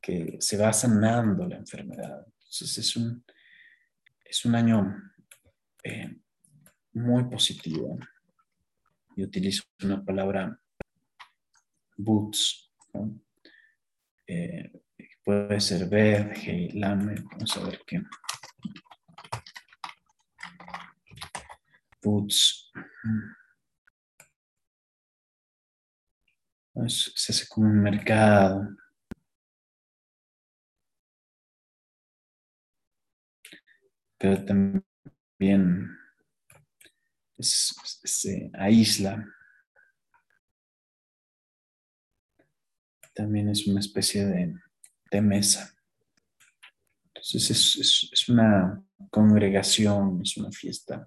que 0.00 0.36
se 0.40 0.58
va 0.58 0.72
sanando 0.72 1.46
la 1.46 1.56
enfermedad. 1.56 2.26
Entonces 2.26 2.78
es 2.78 2.96
un, 2.96 3.24
es 4.24 4.44
un 4.44 4.54
año 4.54 5.12
eh, 5.84 6.21
muy 6.92 7.24
positivo. 7.24 7.98
Y 9.16 9.24
utilizo 9.24 9.64
una 9.82 10.02
palabra 10.02 10.58
boots, 11.96 12.72
eh, 14.26 14.72
puede 15.24 15.60
ser 15.60 15.88
verde, 15.88 16.70
lame, 16.74 17.14
vamos 17.30 17.56
a 17.56 17.64
ver 17.64 17.80
qué. 17.86 18.02
Boots. 22.02 22.72
se 26.88 27.32
hace 27.32 27.46
como 27.48 27.68
un 27.68 27.82
mercado. 27.82 28.68
Pero 34.18 34.44
también 34.44 36.01
se 37.42 38.50
aísla. 38.54 39.26
También 43.14 43.48
es 43.48 43.66
una 43.66 43.80
especie 43.80 44.26
de, 44.26 45.20
mesa. 45.20 45.74
Entonces 47.08 48.10
es, 48.10 48.28
una 48.30 48.82
congregación, 49.10 50.22
es 50.22 50.36
una 50.38 50.50
fiesta. 50.50 51.06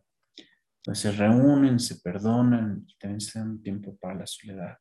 Entonces 0.78 1.02
se 1.02 1.12
reúnen, 1.12 1.80
se 1.80 1.96
perdonan 1.96 2.86
y 2.88 2.96
también 2.98 3.20
se 3.20 3.40
dan 3.40 3.60
tiempo 3.62 3.98
para 3.98 4.20
la 4.20 4.28
soledad. 4.28 4.78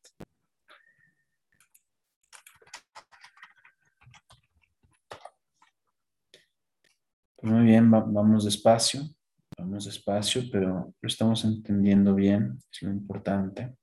Pues 7.37 7.53
muy 7.53 7.65
bien, 7.65 7.91
vamos 7.91 8.45
despacio. 8.45 9.03
Vamos 9.67 9.87
despacio, 9.87 10.43
pero 10.53 10.95
lo 11.01 11.07
estamos 11.07 11.43
entendiendo 11.43 12.15
bien, 12.15 12.59
es 12.71 12.83
lo 12.83 12.91
importante. 12.91 13.75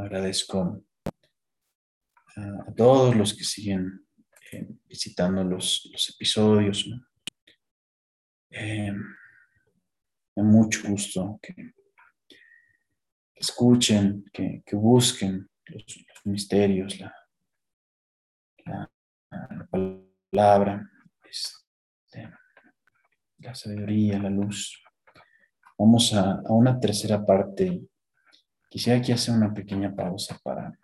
agradezco 0.00 0.82
a, 2.34 2.72
todos 2.74 3.14
los 3.14 3.36
que 3.36 3.44
siguen 3.44 4.06
eh, 4.52 4.66
visitando 4.86 5.44
los, 5.44 5.84
episodios. 6.14 6.88
Eh, 8.50 8.94
mucho 10.36 10.88
gusto 10.88 11.38
que, 11.42 11.74
escuchen, 13.34 14.24
que, 14.32 14.62
busquen 14.72 15.46
los, 15.66 15.84
misterios, 16.24 16.98
la, 17.00 17.14
palabra. 20.30 20.90
La 23.38 23.54
sabiduría, 23.54 24.18
la 24.18 24.30
luz. 24.30 24.82
Vamos 25.78 26.12
a, 26.12 26.40
una 26.48 26.80
tercera 26.80 27.24
parte. 27.24 27.82
Quisiera 28.68 29.00
que 29.00 29.12
hacer 29.12 29.34
una 29.34 29.54
pequeña 29.54 29.94
pausa 29.94 30.38
para 30.42 30.76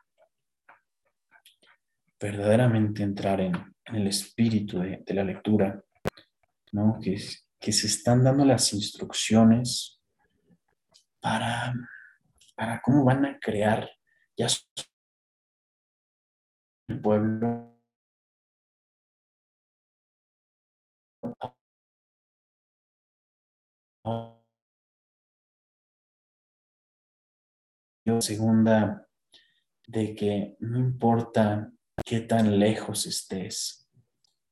verdaderamente 2.21 3.03
entrar 3.03 3.41
en, 3.41 3.55
el 3.87 4.07
espíritu 4.07 4.79
de, 4.79 5.03
la 5.09 5.25
lectura, 5.25 5.83
¿no? 6.73 6.99
Que, 7.03 7.17
que 7.59 7.73
se 7.73 7.87
están 7.87 8.23
dando 8.23 8.45
las 8.45 8.73
instrucciones 8.73 10.01
para, 11.21 11.75
para 12.55 12.81
cómo 12.81 13.05
van 13.05 13.27
a 13.27 13.39
crear 13.39 13.91
ya 14.37 14.47
el 16.89 17.01
pueblo 17.01 17.75
Segunda, 28.21 29.07
de 29.87 30.15
que 30.15 30.57
no 30.61 30.79
importa 30.79 31.71
qué 32.05 32.21
tan 32.21 32.59
lejos 32.59 33.07
estés, 33.07 33.91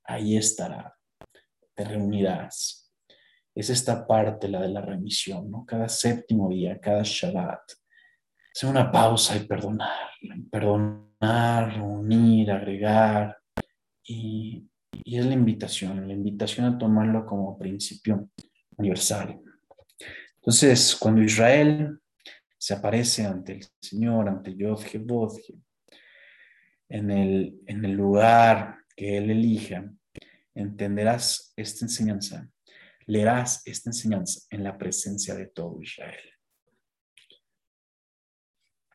ahí 0.05 0.37
estará, 0.37 0.97
te 1.75 1.85
reunirás. 1.85 2.91
Es 3.55 3.69
esta 3.71 4.07
parte, 4.07 4.49
la 4.49 4.62
de 4.62 4.69
la 4.69 4.81
remisión, 4.81 5.51
¿no? 5.51 5.67
Cada 5.67 5.88
séptimo 5.88 6.49
día, 6.49 6.81
cada 6.81 7.03
Shabbat, 7.03 7.61
hacer 8.55 8.71
una 8.71 8.91
pausa 8.91 9.37
y 9.37 9.47
perdonar, 9.47 10.11
perdonar, 10.51 11.75
reunir, 11.75 12.51
agregar. 12.51 13.38
Y, 14.05 14.67
y 15.05 15.19
es 15.19 15.27
la 15.27 15.35
invitación, 15.35 16.09
la 16.09 16.15
invitación 16.15 16.67
a 16.67 16.79
tomarlo 16.79 17.27
como 17.27 17.59
principio 17.59 18.31
universal. 18.76 19.40
Entonces, 20.37 20.96
cuando 20.96 21.22
Israel 21.22 21.98
se 22.58 22.74
aparece 22.74 23.24
ante 23.24 23.54
el 23.54 23.66
Señor, 23.80 24.28
ante 24.28 24.56
Yod 24.56 24.80
en 26.88 27.11
el, 27.11 27.61
en 27.66 27.85
el 27.85 27.92
lugar 27.92 28.78
que 28.94 29.18
Él 29.18 29.30
elija, 29.30 29.90
entenderás 30.54 31.52
esta 31.56 31.85
enseñanza, 31.85 32.48
leerás 33.06 33.62
esta 33.66 33.90
enseñanza 33.90 34.46
en 34.50 34.64
la 34.64 34.76
presencia 34.76 35.35
de 35.35 35.46
todo 35.46 35.80
Israel. 35.80 36.28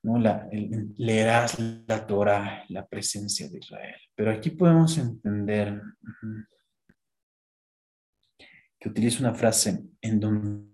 ¿No? 0.03 0.19
La, 0.19 0.47
leerás 0.97 1.59
la 1.59 2.05
Torah, 2.05 2.63
la 2.69 2.85
presencia 2.87 3.49
de 3.49 3.57
Israel. 3.57 3.99
Pero 4.15 4.31
aquí 4.31 4.51
podemos 4.51 4.97
entender 4.97 5.81
que 8.87 8.91
utiliza 8.91 9.19
una 9.19 9.33
frase 9.33 9.83
en 10.01 10.19
donde 10.19 10.67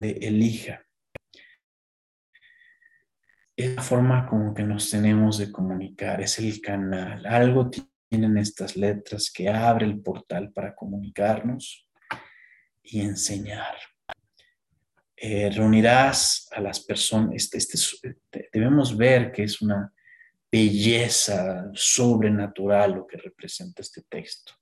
elija. 0.00 0.84
Es 3.56 3.74
la 3.74 3.82
forma 3.82 4.26
como 4.26 4.54
que 4.54 4.62
nos 4.62 4.90
tenemos 4.90 5.38
de 5.38 5.50
comunicar, 5.50 6.20
es 6.20 6.38
el 6.38 6.60
canal. 6.60 7.26
Algo 7.26 7.68
tienen 7.68 8.38
estas 8.38 8.76
letras 8.76 9.30
que 9.30 9.48
abre 9.48 9.86
el 9.86 10.00
portal 10.00 10.52
para 10.52 10.74
comunicarnos 10.74 11.88
y 12.82 13.00
enseñar. 13.00 13.74
Eh, 15.16 15.50
reunirás 15.50 16.48
a 16.52 16.60
las 16.60 16.80
personas, 16.80 17.34
este, 17.34 17.58
este, 17.58 18.48
debemos 18.52 18.96
ver 18.96 19.30
que 19.30 19.44
es 19.44 19.60
una 19.62 19.92
belleza 20.52 21.70
sobrenatural 21.72 22.92
lo 22.92 23.06
que 23.06 23.16
representa 23.16 23.80
este 23.80 24.02
texto. 24.02 24.52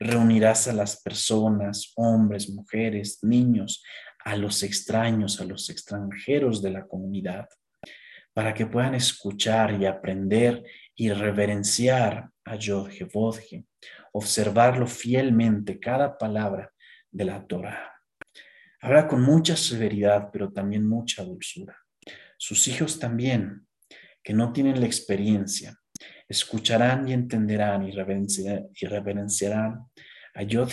Reunirás 0.00 0.66
a 0.66 0.72
las 0.72 1.00
personas, 1.00 1.92
hombres, 1.94 2.50
mujeres, 2.50 3.20
niños, 3.22 3.84
a 4.24 4.36
los 4.36 4.64
extraños, 4.64 5.40
a 5.40 5.44
los 5.44 5.70
extranjeros 5.70 6.60
de 6.60 6.70
la 6.70 6.84
comunidad, 6.88 7.48
para 8.34 8.52
que 8.52 8.66
puedan 8.66 8.96
escuchar 8.96 9.80
y 9.80 9.86
aprender 9.86 10.64
y 10.96 11.10
reverenciar 11.10 12.28
a 12.44 12.56
Yod 12.56 12.90
observarlo 14.12 14.86
fielmente 14.86 15.78
cada 15.78 16.18
palabra 16.18 16.72
de 17.10 17.24
la 17.24 17.46
Torah. 17.46 17.92
Habla 18.80 19.06
con 19.06 19.22
mucha 19.22 19.56
severidad, 19.56 20.30
pero 20.32 20.52
también 20.52 20.88
mucha 20.88 21.22
dulzura. 21.22 21.78
Sus 22.36 22.66
hijos 22.68 22.98
también 22.98 23.65
que 24.26 24.34
no 24.34 24.52
tienen 24.52 24.80
la 24.80 24.86
experiencia, 24.86 25.78
escucharán 26.28 27.06
y 27.06 27.12
entenderán 27.12 27.86
y 27.86 27.92
reverenciarán 27.92 29.86
a 30.34 30.42
Yod 30.42 30.72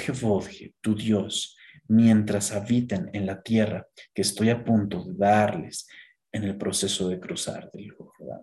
tu 0.82 0.96
Dios, 0.96 1.56
mientras 1.88 2.52
habiten 2.52 3.12
en 3.14 3.28
la 3.28 3.44
tierra 3.44 3.86
que 4.12 4.24
estoy 4.24 4.50
a 4.50 4.64
punto 4.64 5.04
de 5.04 5.14
darles 5.16 5.88
en 6.32 6.46
el 6.46 6.58
proceso 6.58 7.08
de 7.10 7.20
cruzar 7.20 7.70
del 7.72 7.92
Jordán. 7.92 8.42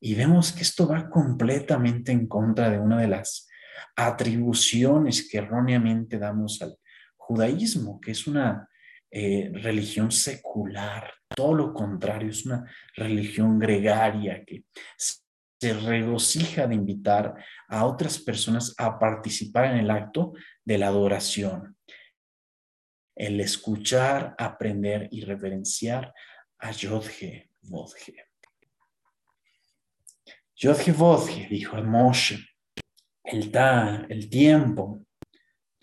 Y 0.00 0.14
vemos 0.14 0.52
que 0.52 0.62
esto 0.62 0.88
va 0.88 1.10
completamente 1.10 2.10
en 2.10 2.26
contra 2.26 2.70
de 2.70 2.78
una 2.78 2.98
de 3.02 3.08
las 3.08 3.46
atribuciones 3.94 5.28
que 5.30 5.36
erróneamente 5.36 6.18
damos 6.18 6.62
al 6.62 6.78
judaísmo, 7.18 8.00
que 8.00 8.12
es 8.12 8.26
una 8.26 8.70
eh, 9.10 9.50
religión 9.52 10.10
secular, 10.10 11.12
todo 11.38 11.54
lo 11.54 11.72
contrario, 11.72 12.30
es 12.30 12.44
una 12.46 12.68
religión 12.96 13.60
gregaria 13.60 14.44
que 14.44 14.64
se 14.96 15.72
regocija 15.72 16.66
de 16.66 16.74
invitar 16.74 17.32
a 17.68 17.84
otras 17.86 18.18
personas 18.18 18.74
a 18.76 18.98
participar 18.98 19.66
en 19.66 19.76
el 19.76 19.90
acto 19.92 20.32
de 20.64 20.78
la 20.78 20.88
adoración. 20.88 21.76
El 23.14 23.40
escuchar, 23.40 24.34
aprender 24.36 25.06
y 25.12 25.20
reverenciar 25.20 26.12
a 26.58 26.72
Yodhe 26.72 27.52
Vodhe. 27.62 28.16
Yodhe 30.56 30.90
Vodhe 30.90 31.46
dijo 31.48 31.76
a 31.76 31.82
Moshe, 31.82 32.40
el, 33.22 33.52
el 34.08 34.28
tiempo 34.28 35.06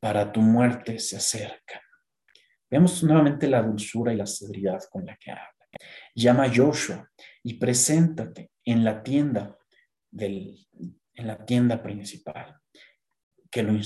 para 0.02 0.34
tu 0.34 0.42
muerte 0.42 1.00
se 1.00 1.16
acercan. 1.16 1.85
Vemos 2.76 3.02
nuevamente 3.04 3.48
la 3.48 3.62
dulzura 3.62 4.12
y 4.12 4.18
la 4.18 4.26
severidad 4.26 4.84
con 4.92 5.06
la 5.06 5.16
que 5.16 5.32
habla. 5.32 5.66
Llama 6.14 6.44
a 6.44 6.54
Joshua 6.54 7.10
y 7.42 7.54
preséntate 7.54 8.52
en 8.66 8.84
la 8.84 9.02
tienda 9.02 9.58
del, 10.12 10.58
en 11.14 11.26
la 11.26 11.46
tienda 11.46 11.82
principal, 11.82 12.54
que 13.50 13.64
lo, 13.64 13.80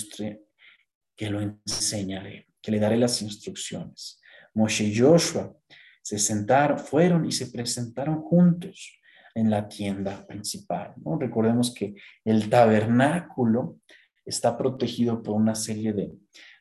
que 1.15 1.30
lo 1.30 1.39
enseñaré, 1.39 2.47
que 2.60 2.71
le 2.71 2.80
daré 2.80 2.97
las 2.97 3.21
instrucciones. 3.21 4.19
Moshe 4.56 4.86
y 4.86 4.97
Joshua 4.97 5.56
se 6.02 6.17
sentaron, 6.17 6.80
fueron 6.80 7.28
y 7.28 7.32
se 7.32 7.52
presentaron 7.52 8.23
juntos 8.23 8.99
en 9.36 9.52
la 9.52 9.67
tienda 9.67 10.25
principal. 10.25 10.95
Recordemos 11.19 11.75
que 11.75 11.93
el 12.25 12.49
tabernáculo 12.49 13.82
está 14.25 14.58
protegido 14.58 15.21
por 15.21 15.36
una 15.36 15.54
serie 15.54 15.93
de 15.93 16.12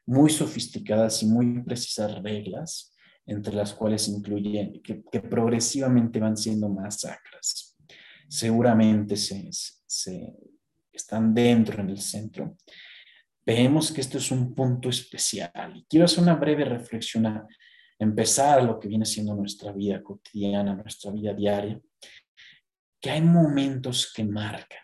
muy 0.09 0.31
sofisticadas 0.31 1.23
y 1.23 1.27
muy 1.27 1.63
precisas 1.63 2.23
reglas, 2.23 2.95
entre 3.27 3.55
las 3.55 3.75
cuales 3.75 4.09
incluyen 4.09 4.81
que, 4.83 5.21
progresivamente 5.21 6.19
van 6.19 6.35
siendo 6.35 6.71
más 6.71 7.01
sacras. 7.01 7.77
Seguramente 8.27 9.17
se, 9.17 9.51
se, 9.53 10.33
están 10.91 11.35
dentro 11.35 11.83
en 11.83 11.91
el 11.91 12.01
centro. 12.01 12.57
Vemos 13.45 13.93
que 13.93 14.01
esto 14.01 14.17
es 14.17 14.31
un 14.31 14.55
punto 14.55 14.89
especial 14.89 15.77
y 15.77 15.85
quiero 15.85 16.07
hacer 16.07 16.23
una 16.23 16.37
breve 16.37 16.65
reflexión 16.65 17.27
a 17.27 17.47
empezar 17.99 18.63
lo 18.63 18.81
que 18.81 18.89
viene 18.89 19.05
siendo 19.05 19.35
nuestra 19.35 19.73
vida 19.73 20.03
cotidiana, 20.03 20.75
nuestra 20.75 21.11
vida 21.13 21.35
diaria, 21.35 21.79
que 22.99 23.11
hay 23.11 23.21
momentos 23.21 24.11
que 24.11 24.25
marcan, 24.25 24.81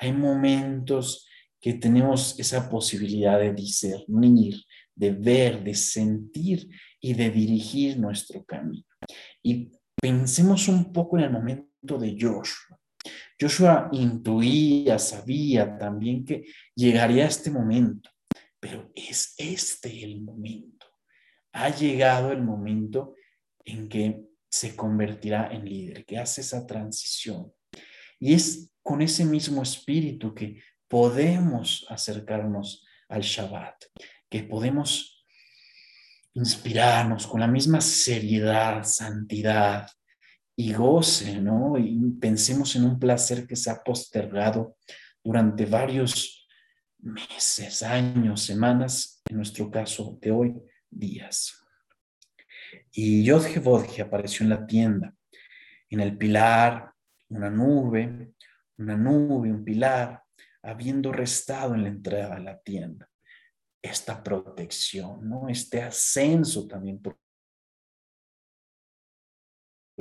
hay 0.00 0.12
momentos 0.12 1.28
que 1.64 1.72
tenemos 1.72 2.38
esa 2.38 2.68
posibilidad 2.68 3.40
de 3.40 3.54
discernir, 3.54 4.62
de 4.94 5.12
ver, 5.12 5.64
de 5.64 5.72
sentir 5.72 6.68
y 7.00 7.14
de 7.14 7.30
dirigir 7.30 7.98
nuestro 7.98 8.44
camino. 8.44 8.84
Y 9.42 9.72
pensemos 9.98 10.68
un 10.68 10.92
poco 10.92 11.16
en 11.16 11.24
el 11.24 11.30
momento 11.30 11.96
de 11.96 12.18
Joshua. 12.20 12.78
Joshua 13.40 13.88
intuía, 13.92 14.98
sabía 14.98 15.78
también 15.78 16.22
que 16.26 16.44
llegaría 16.74 17.24
a 17.24 17.28
este 17.28 17.50
momento, 17.50 18.10
pero 18.60 18.92
es 18.94 19.34
este 19.38 20.04
el 20.04 20.20
momento. 20.20 20.86
Ha 21.54 21.74
llegado 21.74 22.30
el 22.30 22.42
momento 22.42 23.14
en 23.64 23.88
que 23.88 24.22
se 24.50 24.76
convertirá 24.76 25.50
en 25.50 25.64
líder, 25.64 26.04
que 26.04 26.18
hace 26.18 26.42
esa 26.42 26.66
transición. 26.66 27.50
Y 28.20 28.34
es 28.34 28.70
con 28.82 29.00
ese 29.00 29.24
mismo 29.24 29.62
espíritu 29.62 30.34
que 30.34 30.58
podemos 30.94 31.84
acercarnos 31.88 32.86
al 33.08 33.22
Shabbat, 33.22 33.86
que 34.30 34.44
podemos 34.44 35.26
inspirarnos 36.34 37.26
con 37.26 37.40
la 37.40 37.48
misma 37.48 37.80
seriedad, 37.80 38.84
santidad 38.84 39.88
y 40.54 40.72
goce, 40.72 41.40
¿no? 41.40 41.76
Y 41.78 41.98
pensemos 42.20 42.76
en 42.76 42.84
un 42.84 43.00
placer 43.00 43.44
que 43.44 43.56
se 43.56 43.70
ha 43.70 43.82
postergado 43.82 44.76
durante 45.24 45.66
varios 45.66 46.46
meses, 47.00 47.82
años, 47.82 48.42
semanas, 48.42 49.20
en 49.28 49.38
nuestro 49.38 49.72
caso 49.72 50.16
de 50.22 50.30
hoy, 50.30 50.54
días. 50.88 51.60
Y 52.92 53.24
Yodhe 53.24 53.58
Vodje 53.58 54.00
apareció 54.00 54.44
en 54.44 54.50
la 54.50 54.64
tienda, 54.64 55.12
en 55.90 55.98
el 55.98 56.16
pilar, 56.16 56.92
una 57.30 57.50
nube, 57.50 58.34
una 58.78 58.96
nube, 58.96 59.50
un 59.50 59.64
pilar, 59.64 60.23
habiendo 60.64 61.12
restado 61.12 61.74
en 61.74 61.82
la 61.82 61.88
entrada 61.88 62.36
a 62.36 62.40
la 62.40 62.58
tienda. 62.60 63.08
Esta 63.82 64.22
protección, 64.22 65.28
¿no? 65.28 65.48
Este 65.48 65.82
ascenso 65.82 66.66
también, 66.66 67.00
porque 67.02 67.18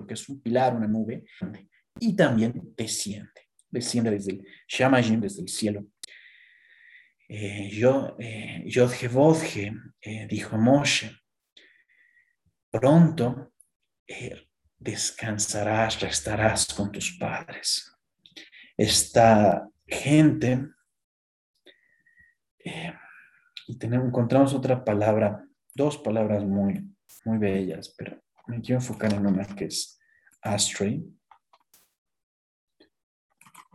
es 0.10 0.30
un 0.30 0.42
pilar, 0.42 0.74
una 0.74 0.88
nube, 0.88 1.26
y 2.00 2.16
también 2.16 2.54
desciende, 2.78 3.50
desciende 3.70 4.12
desde 4.12 4.32
el 4.32 5.20
desde 5.20 5.42
el 5.42 5.50
cielo. 5.50 5.86
Eh, 7.28 7.70
yo, 7.72 8.16
eh, 8.20 8.64
eh, 10.02 10.28
dijo 10.30 10.58
Moshe, 10.58 11.18
pronto 12.72 13.54
eh, 14.08 14.48
descansarás, 14.78 16.00
restarás 16.00 16.74
con 16.74 16.92
tus 16.92 17.18
padres. 17.18 17.92
Esta 18.78 19.68
gente, 19.88 20.70
eh, 22.60 22.94
y 23.68 23.78
tenemos, 23.78 24.08
encontramos 24.08 24.54
otra 24.54 24.84
palabra, 24.84 25.46
dos 25.74 25.98
palabras 25.98 26.44
muy, 26.44 26.96
muy 27.26 27.38
bellas, 27.38 27.94
pero 27.98 28.22
me 28.48 28.62
quiero 28.62 28.82
enfocar 28.82 29.14
en 29.14 29.26
una 29.26 29.46
que 29.46 29.66
es 29.66 30.00
astray. 30.42 31.04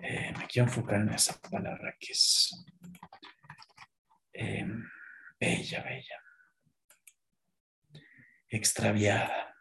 Eh, 0.02 0.32
me 0.38 0.46
quiero 0.46 0.68
enfocar 0.68 1.00
en 1.00 1.10
esa 1.10 1.38
palabra 1.40 1.94
que 1.98 2.12
es 2.12 2.64
bella, 5.40 5.82
bella 5.82 6.22
extraviada. 8.50 9.54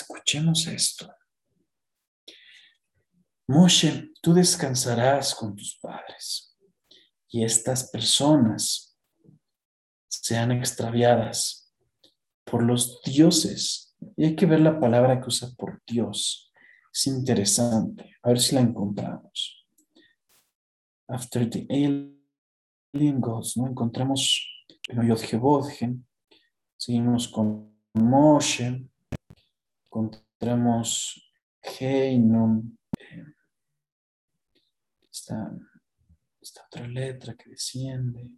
Escuchemos 0.00 0.66
esto. 0.66 1.10
Moshe, 3.48 4.12
tú 4.20 4.34
descansarás 4.34 5.34
con 5.34 5.56
tus 5.56 5.78
padres 5.78 6.54
y 7.30 7.44
estas 7.44 7.90
personas 7.90 8.98
sean 10.08 10.52
extraviadas 10.52 11.72
por 12.44 12.62
los 12.62 13.00
dioses. 13.04 13.96
Y 14.18 14.26
hay 14.26 14.36
que 14.36 14.44
ver 14.44 14.60
la 14.60 14.78
palabra 14.78 15.18
que 15.18 15.28
usa 15.28 15.48
por 15.56 15.82
Dios. 15.86 16.52
Es 16.92 17.06
interesante. 17.06 18.16
A 18.22 18.28
ver 18.28 18.40
si 18.40 18.54
la 18.54 18.60
encontramos. 18.60 19.66
After 21.08 21.48
the 21.48 21.66
alien 21.70 23.20
gods, 23.20 23.56
¿no? 23.56 23.66
Encontramos. 23.66 24.46
Seguimos 26.76 27.28
con 27.28 27.80
Moshe. 27.94 28.86
Encontramos 29.96 31.32
Heinon. 31.62 32.78
Esta, 35.10 35.50
esta 36.38 36.66
otra 36.66 36.86
letra 36.86 37.34
que 37.34 37.48
desciende. 37.48 38.30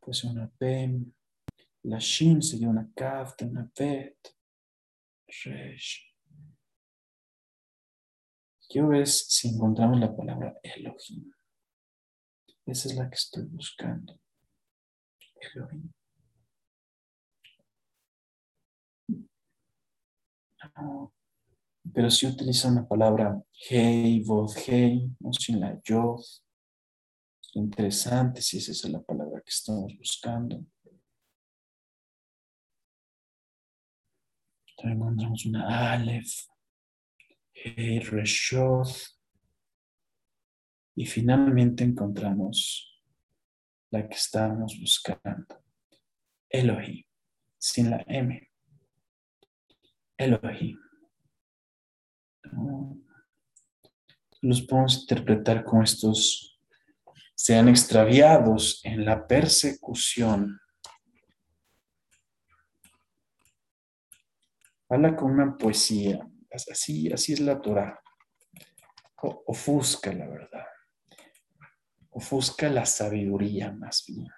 Puede 0.00 0.14
ser 0.14 0.30
una 0.30 0.48
P. 0.48 1.02
La 1.82 1.98
Shin 1.98 2.40
sería 2.40 2.70
una 2.70 2.90
Kaf, 2.94 3.34
una 3.42 3.68
Pet. 3.68 4.16
Resh. 5.44 6.14
Quiero 8.70 8.88
ver 8.88 9.06
si 9.06 9.48
encontramos 9.48 10.00
la 10.00 10.16
palabra 10.16 10.58
Elohim. 10.62 11.30
Esa 12.64 12.88
es 12.88 12.94
la 12.94 13.10
que 13.10 13.16
estoy 13.16 13.44
buscando. 13.44 14.18
Elohim. 15.40 15.92
Pero 21.92 22.10
si 22.10 22.26
utiliza 22.26 22.68
una 22.68 22.86
palabra 22.86 23.40
hey, 23.68 24.22
vod, 24.24 24.52
hey, 24.66 25.10
no 25.20 25.32
sin 25.32 25.60
la 25.60 25.80
yod. 25.82 26.20
Interesante 27.54 28.42
si 28.42 28.58
esa 28.58 28.72
es 28.72 28.84
la 28.88 29.02
palabra 29.02 29.40
que 29.40 29.50
estamos 29.50 29.96
buscando. 29.96 30.64
También 34.76 34.98
encontramos 34.98 35.46
una 35.46 35.92
Aleph. 35.92 36.46
Y 40.94 41.06
finalmente 41.06 41.84
encontramos 41.84 43.02
la 43.90 44.08
que 44.08 44.14
estábamos 44.14 44.78
buscando. 44.78 45.64
Elohim, 46.48 47.04
sin 47.58 47.90
la 47.90 48.04
M. 48.06 48.47
Elohim. 50.18 50.78
Los 54.42 54.62
podemos 54.62 55.00
interpretar 55.00 55.64
como 55.64 55.82
estos 55.82 56.60
sean 57.34 57.68
extraviados 57.68 58.80
en 58.84 59.04
la 59.04 59.26
persecución. 59.26 60.60
Habla 64.90 65.16
con 65.16 65.32
una 65.32 65.56
poesía 65.56 66.20
Así, 66.50 67.12
así 67.12 67.34
es 67.34 67.40
la 67.40 67.60
Torah. 67.60 68.00
ofusca 69.22 70.12
la 70.12 70.26
verdad. 70.26 70.66
Ofusca 72.10 72.68
la 72.68 72.86
sabiduría 72.86 73.70
más 73.72 74.04
bien. 74.06 74.28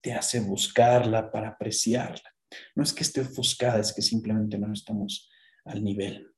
Te 0.00 0.12
hace 0.12 0.40
buscarla 0.40 1.30
para 1.30 1.48
apreciarla. 1.50 2.34
No 2.74 2.82
es 2.82 2.92
que 2.92 3.02
esté 3.02 3.20
ofuscada, 3.20 3.78
es 3.78 3.92
que 3.92 4.02
simplemente 4.02 4.58
no 4.58 4.72
estamos 4.72 5.30
al 5.64 5.82
nivel. 5.82 6.32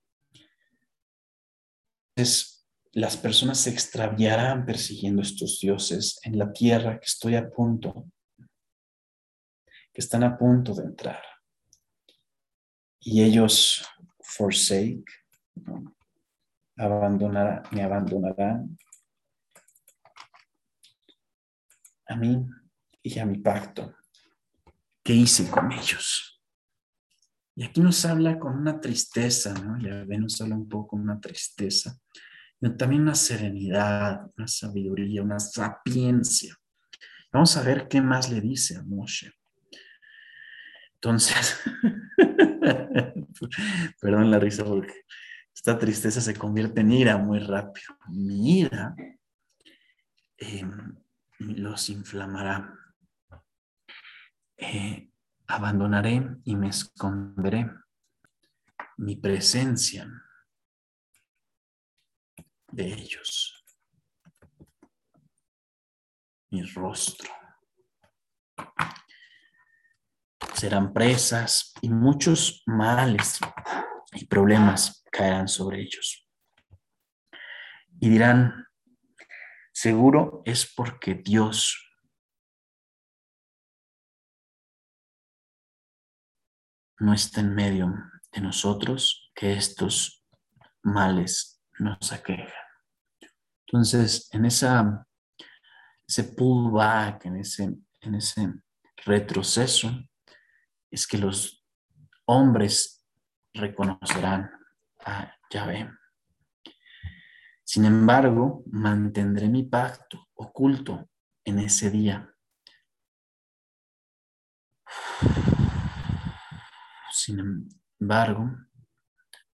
Entonces, 2.17 2.67
las 2.93 3.17
personas 3.17 3.59
se 3.61 3.71
extraviarán 3.71 4.67
persiguiendo 4.67 5.23
estos 5.23 5.61
dioses 5.61 6.19
en 6.25 6.39
la 6.39 6.53
tierra 6.53 6.99
que 6.99 7.07
estoy 7.07 7.37
a 7.37 7.49
punto, 7.49 8.11
que 9.93 10.01
están 10.01 10.25
a 10.25 10.37
punto 10.37 10.75
de 10.75 10.85
entrar. 10.85 11.23
Y 12.99 13.23
ellos 13.23 13.87
forsake, 14.19 15.05
abandonarán, 16.77 17.63
me 17.71 17.83
abandonarán 17.83 18.77
a 22.07 22.17
mí 22.17 22.45
y 23.03 23.19
a 23.19 23.25
mi 23.25 23.39
pacto 23.39 23.95
que 25.11 25.17
hice 25.17 25.51
con 25.51 25.73
ellos. 25.73 26.41
Y 27.57 27.65
aquí 27.65 27.81
nos 27.81 28.05
habla 28.05 28.39
con 28.39 28.57
una 28.57 28.81
tristeza, 28.81 29.53
¿no? 29.55 29.77
Ya 29.83 30.05
ven, 30.05 30.21
nos 30.21 30.41
habla 30.41 30.55
un 30.55 30.69
poco 30.69 30.91
con 30.91 31.01
una 31.01 31.19
tristeza, 31.19 31.99
pero 32.61 32.77
también 32.77 33.03
una 33.03 33.17
serenidad, 33.17 34.31
una 34.37 34.47
sabiduría, 34.47 35.25
una 35.25 35.41
sapiencia. 35.41 36.57
Vamos 37.33 37.57
a 37.57 37.63
ver 37.65 37.89
qué 37.89 38.01
más 38.01 38.31
le 38.31 38.41
dice 38.41 38.77
a 38.77 38.85
Moshe. 38.85 39.33
Entonces, 40.95 41.59
perdón 44.01 44.31
la 44.31 44.39
risa 44.39 44.65
porque 44.65 44.95
esta 45.53 45.77
tristeza 45.77 46.21
se 46.21 46.37
convierte 46.37 46.83
en 46.83 46.93
ira 46.93 47.19
muy 47.19 47.41
rápido. 47.41 47.99
Mi 48.11 48.61
ira 48.61 48.95
em, 50.37 50.95
los 51.41 51.91
inflamará. 51.91 52.80
Eh, 54.63 55.11
abandonaré 55.47 56.37
y 56.45 56.55
me 56.55 56.69
esconderé 56.69 57.71
mi 58.99 59.17
presencia 59.17 60.07
de 62.71 62.85
ellos, 62.93 63.65
mi 66.51 66.63
rostro. 66.63 67.33
Serán 70.53 70.93
presas 70.93 71.73
y 71.81 71.89
muchos 71.89 72.63
males 72.67 73.41
y 74.13 74.27
problemas 74.27 75.03
caerán 75.11 75.49
sobre 75.49 75.81
ellos. 75.81 76.29
Y 77.99 78.11
dirán, 78.11 78.67
seguro 79.73 80.43
es 80.45 80.71
porque 80.71 81.15
Dios 81.15 81.90
no 87.01 87.13
está 87.15 87.41
en 87.41 87.55
medio 87.55 87.93
de 88.33 88.41
nosotros 88.41 89.31
que 89.35 89.55
estos 89.55 90.25
males 90.83 91.61
nos 91.79 92.13
aquejan. 92.13 92.53
Entonces, 93.67 94.29
en 94.33 94.45
esa, 94.45 95.07
ese 96.07 96.25
pullback, 96.25 97.27
en 97.27 97.37
ese, 97.37 97.75
en 98.01 98.15
ese 98.15 98.53
retroceso, 99.05 99.91
es 100.91 101.07
que 101.07 101.19
los 101.19 101.65
hombres 102.27 103.05
reconocerán 103.55 104.51
a 105.05 105.35
Yahvé. 105.51 105.91
Sin 107.65 107.85
embargo, 107.85 108.63
mantendré 108.67 109.49
mi 109.49 109.63
pacto 109.63 110.29
oculto 110.35 111.09
en 111.45 111.61
ese 111.61 111.91
día 111.91 112.30
Sin 117.23 117.39
embargo, 118.01 118.51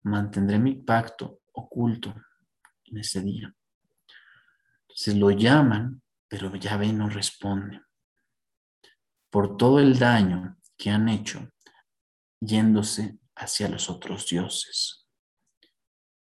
mantendré 0.02 0.58
mi 0.58 0.74
pacto 0.74 1.40
oculto 1.54 2.14
en 2.84 2.98
ese 2.98 3.22
día. 3.22 3.54
Entonces 4.82 5.16
lo 5.16 5.30
llaman, 5.30 6.02
pero 6.28 6.54
Yahvé 6.54 6.92
no 6.92 7.08
responde. 7.08 7.80
Por 9.30 9.56
todo 9.56 9.80
el 9.80 9.98
daño 9.98 10.58
que 10.76 10.90
han 10.90 11.08
hecho 11.08 11.48
yéndose 12.38 13.18
hacia 13.34 13.70
los 13.70 13.88
otros 13.88 14.28
dioses. 14.28 15.08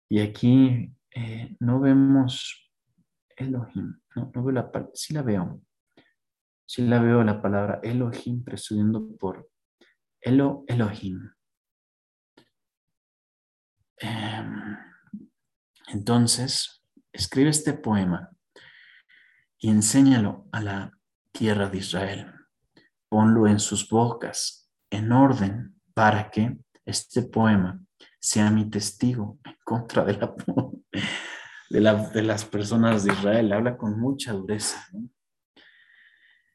Y 0.08 0.20
aquí 0.20 0.94
eh, 1.10 1.56
no 1.58 1.80
vemos 1.80 2.70
Elohim, 3.36 4.00
no, 4.14 4.30
no 4.32 4.44
veo 4.44 4.52
la 4.52 4.70
sí 4.94 5.12
la 5.12 5.22
veo, 5.22 5.60
sí 6.64 6.86
la 6.86 7.00
veo 7.00 7.24
la 7.24 7.42
palabra 7.42 7.80
Elohim 7.82 8.44
precediendo 8.44 9.16
por 9.16 9.50
Elo 10.26 10.64
Elohim. 10.66 11.30
Em, 13.98 14.76
entonces, 15.86 16.82
escribe 17.12 17.50
este 17.50 17.74
poema 17.74 18.32
y 19.56 19.70
enséñalo 19.70 20.48
a 20.50 20.60
la 20.60 20.98
tierra 21.30 21.68
de 21.68 21.78
Israel. 21.78 22.32
Ponlo 23.08 23.46
en 23.46 23.60
sus 23.60 23.88
bocas 23.88 24.68
en 24.90 25.12
orden 25.12 25.80
para 25.94 26.28
que 26.28 26.58
este 26.84 27.22
poema 27.22 27.80
sea 28.18 28.50
mi 28.50 28.68
testigo 28.68 29.38
en 29.44 29.56
contra 29.64 30.04
de, 30.04 30.14
la, 30.14 30.34
de, 32.10 32.22
las 32.22 32.44
personas 32.44 33.04
de 33.04 33.12
Israel. 33.12 33.52
Habla 33.52 33.76
con 33.76 34.00
mucha 34.00 34.32
dureza. 34.32 34.88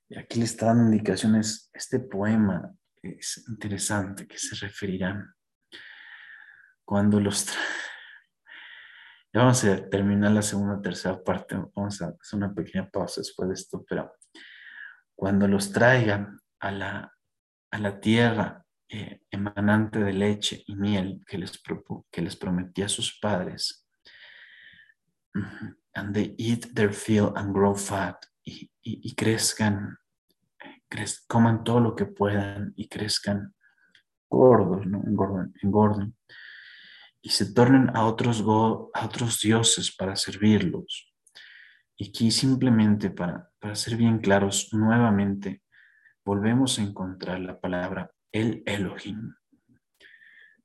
Y 0.09 0.17
aquí 0.17 0.39
le 0.39 0.45
está 0.45 0.65
dando 0.65 0.91
indicaciones. 0.91 1.69
Este 1.73 2.01
poema 2.01 2.75
es 3.01 3.43
interesante 3.47 4.27
que 4.27 4.37
se 4.37 4.55
referirán 4.55 5.33
cuando 6.85 7.19
los... 7.19 7.47
Ya 9.33 9.41
vamos 9.41 9.63
a 9.63 9.89
terminar 9.89 10.31
la 10.31 10.41
segunda 10.41 10.81
tercera 10.81 11.23
parte, 11.23 11.55
vamos 11.73 12.01
a 12.01 12.07
hacer 12.07 12.37
una 12.37 12.53
pequeña 12.53 12.89
pausa 12.89 13.21
después 13.21 13.47
de 13.47 13.55
esto, 13.55 13.85
pero 13.87 14.11
cuando 15.15 15.47
los 15.47 15.71
traigan 15.71 16.37
a 16.59 16.71
la, 16.71 17.13
a 17.71 17.77
la 17.77 17.99
tierra 18.01 18.65
eh, 18.89 19.21
emanante 19.31 19.99
de 19.99 20.11
leche 20.11 20.63
y 20.67 20.75
miel 20.75 21.23
que 21.25 21.37
les, 21.37 21.61
que 22.11 22.21
les 22.21 22.35
prometía 22.35 22.87
a 22.87 22.89
sus 22.89 23.17
padres, 23.21 23.87
and 25.93 26.13
they 26.13 26.35
eat 26.37 26.73
their 26.73 26.93
fill 26.93 27.31
and 27.37 27.53
grow 27.53 27.73
fat, 27.73 28.17
y, 28.43 28.69
y 28.81 29.15
crezcan 29.15 29.97
coman 31.27 31.63
todo 31.63 31.79
lo 31.79 31.95
que 31.95 32.05
puedan 32.05 32.73
y 32.75 32.87
crezcan 32.87 33.53
gordos, 34.29 34.85
¿no? 34.85 35.03
engorden, 35.05 35.53
engorden 35.61 36.15
y 37.21 37.29
se 37.29 37.53
tornen 37.53 37.95
a 37.95 38.05
otros, 38.05 38.41
a 38.41 39.05
otros 39.05 39.39
dioses 39.41 39.95
para 39.95 40.15
servirlos. 40.15 41.13
Y 41.95 42.09
aquí 42.09 42.31
simplemente 42.31 43.11
para, 43.11 43.49
para 43.59 43.75
ser 43.75 43.95
bien 43.95 44.19
claros, 44.19 44.69
nuevamente 44.73 45.61
volvemos 46.25 46.79
a 46.79 46.81
encontrar 46.81 47.39
la 47.39 47.59
palabra 47.59 48.11
el 48.31 48.63
Elohim. 48.65 49.35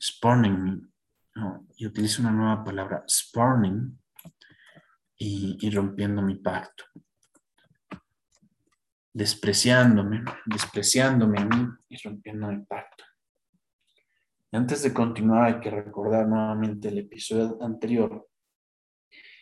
Spurning 0.02 0.92
¿no? 1.34 1.66
y 1.76 1.86
utilizo 1.86 2.22
una 2.22 2.30
nueva 2.30 2.64
palabra, 2.64 3.04
spurning, 3.08 3.98
y, 5.18 5.56
y 5.60 5.70
rompiendo 5.70 6.20
mi 6.20 6.36
pacto 6.36 6.84
despreciándome, 9.16 10.22
despreciándome 10.44 11.40
a 11.40 11.46
mí 11.46 11.66
y 11.88 11.96
rompiendo 11.96 12.50
el 12.50 12.66
pacto. 12.66 13.02
Antes 14.52 14.82
de 14.82 14.92
continuar, 14.92 15.54
hay 15.54 15.60
que 15.60 15.70
recordar 15.70 16.28
nuevamente 16.28 16.88
el 16.88 16.98
episodio 16.98 17.56
anterior, 17.62 18.28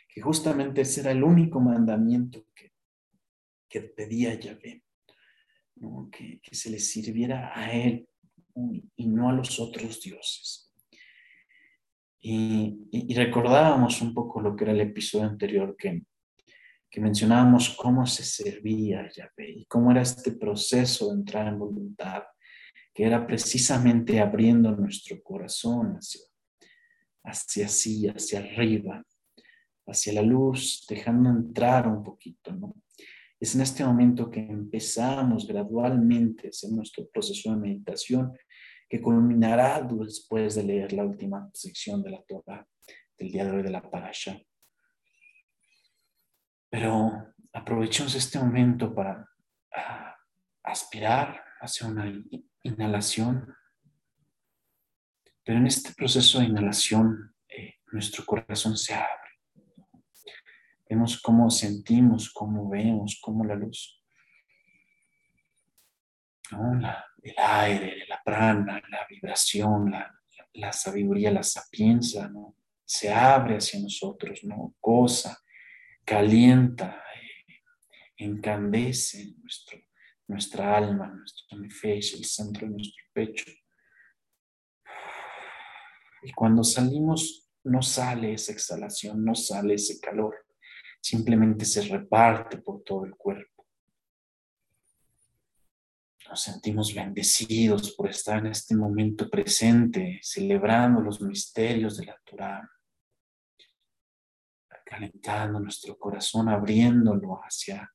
que 0.09 0.21
justamente 0.21 0.83
ese 0.83 1.01
era 1.01 1.11
el 1.11 1.25
único 1.25 1.59
mandamiento 1.59 2.47
que, 2.55 2.73
que 3.69 3.81
pedía 3.81 4.39
Yahvé, 4.39 4.85
que, 6.13 6.41
que 6.41 6.55
se 6.55 6.71
le 6.71 6.79
sirviera 6.79 7.51
a 7.53 7.73
él 7.73 8.09
y 8.95 9.09
no 9.09 9.29
a 9.29 9.33
los 9.33 9.59
otros 9.59 10.01
dioses. 10.01 10.73
Y, 12.21 13.13
recordábamos 13.17 14.01
un 14.03 14.15
poco 14.15 14.41
lo 14.41 14.55
que 14.55 14.65
era 14.65 14.73
el 14.73 14.83
episodio 14.83 15.27
anterior, 15.27 15.77
que 15.77 16.05
que 16.95 17.01
mencionábamos 17.01 17.71
cómo 17.71 18.07
se 18.07 18.23
servía 18.23 19.11
Yahvé 19.11 19.51
y 19.51 19.65
cómo 19.65 19.91
era 19.91 20.03
este 20.03 20.31
proceso 20.31 21.09
de 21.09 21.15
entrar 21.15 21.49
en 21.49 21.59
voluntad, 21.59 22.23
que 22.95 23.03
era 23.03 23.27
precisamente 23.27 24.21
abriendo 24.21 24.71
nuestro 24.71 25.21
corazón 25.21 25.97
hacia, 25.97 26.21
hacia 27.25 27.67
así, 27.67 28.07
hacia 28.07 28.39
arriba, 28.39 29.05
hacia 29.89 30.13
la 30.13 30.23
luz, 30.23 30.87
dejando 30.89 31.31
entrar 31.31 31.89
un 31.89 32.05
poquito, 32.05 32.53
¿no? 32.53 32.77
Es 33.41 33.57
en 33.57 33.63
este 33.63 33.85
momento 33.85 34.31
que 34.31 34.39
empezamos 34.39 35.49
gradualmente 35.49 36.47
a 36.47 36.51
hacer 36.51 36.71
nuestro 36.71 37.09
proceso 37.09 37.51
de 37.51 37.57
meditación 37.57 38.33
que 38.89 39.01
culminará 39.01 39.83
después 39.83 40.55
de 40.55 40.63
leer 40.63 40.93
la 40.93 41.05
última 41.05 41.51
sección 41.53 42.05
de 42.05 42.11
la 42.11 42.23
Torah 42.23 42.65
del 43.19 43.33
día 43.33 43.47
de 43.47 43.51
hoy 43.51 43.63
de 43.65 43.71
la 43.71 43.83
Parasha. 43.83 44.41
Pero 46.75 47.33
aprovechemos 47.53 48.17
este 48.17 48.37
momento 48.37 48.93
para 48.93 49.31
ah, 49.77 50.17
aspirar 50.65 51.41
hacia 51.61 51.87
una 51.87 52.13
inhalación. 52.65 53.55
Pero 55.45 55.61
en 55.61 55.69
este 55.69 55.95
proceso 55.95 56.41
de 56.41 56.47
inhalación, 56.47 57.33
eh, 57.49 57.75
nuestro 57.93 58.25
corazón 58.27 58.77
se 58.77 58.93
abre. 58.93 59.31
Vemos 60.91 61.23
cómo 61.23 61.49
sentimos, 61.49 62.33
cómo 62.33 62.69
vemos, 62.69 63.21
cómo 63.23 63.45
la 63.45 63.55
luz, 63.55 64.03
el 66.51 67.35
aire, 67.39 68.05
la 68.09 68.21
prana, 68.21 68.83
la 68.91 69.07
vibración, 69.09 69.93
la, 70.55 70.73
sabiduría, 70.73 71.31
la 71.31 71.45
sapienza, 71.45 72.29
¿no? 72.29 72.57
se 72.85 73.13
abre 73.13 73.59
hacia 73.59 73.79
nosotros, 73.79 74.43
¿no? 74.43 74.75
goza, 74.81 75.39
calienta, 76.05 77.03
eh, 77.15 77.63
encandece 78.17 79.35
nuestro, 79.41 79.79
nuestra 80.29 80.77
alma, 80.77 81.09
nuestro 81.09 81.59
nefesh, 81.59 82.17
el 82.17 82.25
centro 82.25 82.67
de 82.67 82.73
nuestro 82.73 83.05
pecho. 83.13 83.51
Y 86.23 86.33
cuando 86.33 86.63
salimos, 86.65 87.51
no 87.65 87.83
sale 87.83 88.35
esa 88.35 88.53
exhalación, 88.53 89.25
no 89.25 89.35
sale 89.35 89.75
ese 89.75 89.99
calor, 89.99 90.47
simplemente 91.01 91.65
se 91.65 91.83
reparte 91.83 92.59
por 92.59 92.83
todo 92.83 93.05
el 93.05 93.15
cuerpo. 93.15 93.67
Nos 96.29 96.41
sentimos 96.41 96.95
bendecidos 96.95 97.93
por 97.95 98.09
estar 98.09 98.39
en 98.39 98.47
este 98.47 98.75
momento 98.75 99.29
presente, 99.29 100.19
celebrando 100.23 101.01
los 101.01 101.21
misterios 101.21 101.99
de 101.99 102.07
la 102.07 102.19
Torah, 102.25 102.69
calentando 104.95 105.59
nuestro 105.59 105.99
corazón, 105.99 106.49
abriéndolo 106.49 107.41
hacia 107.43 107.91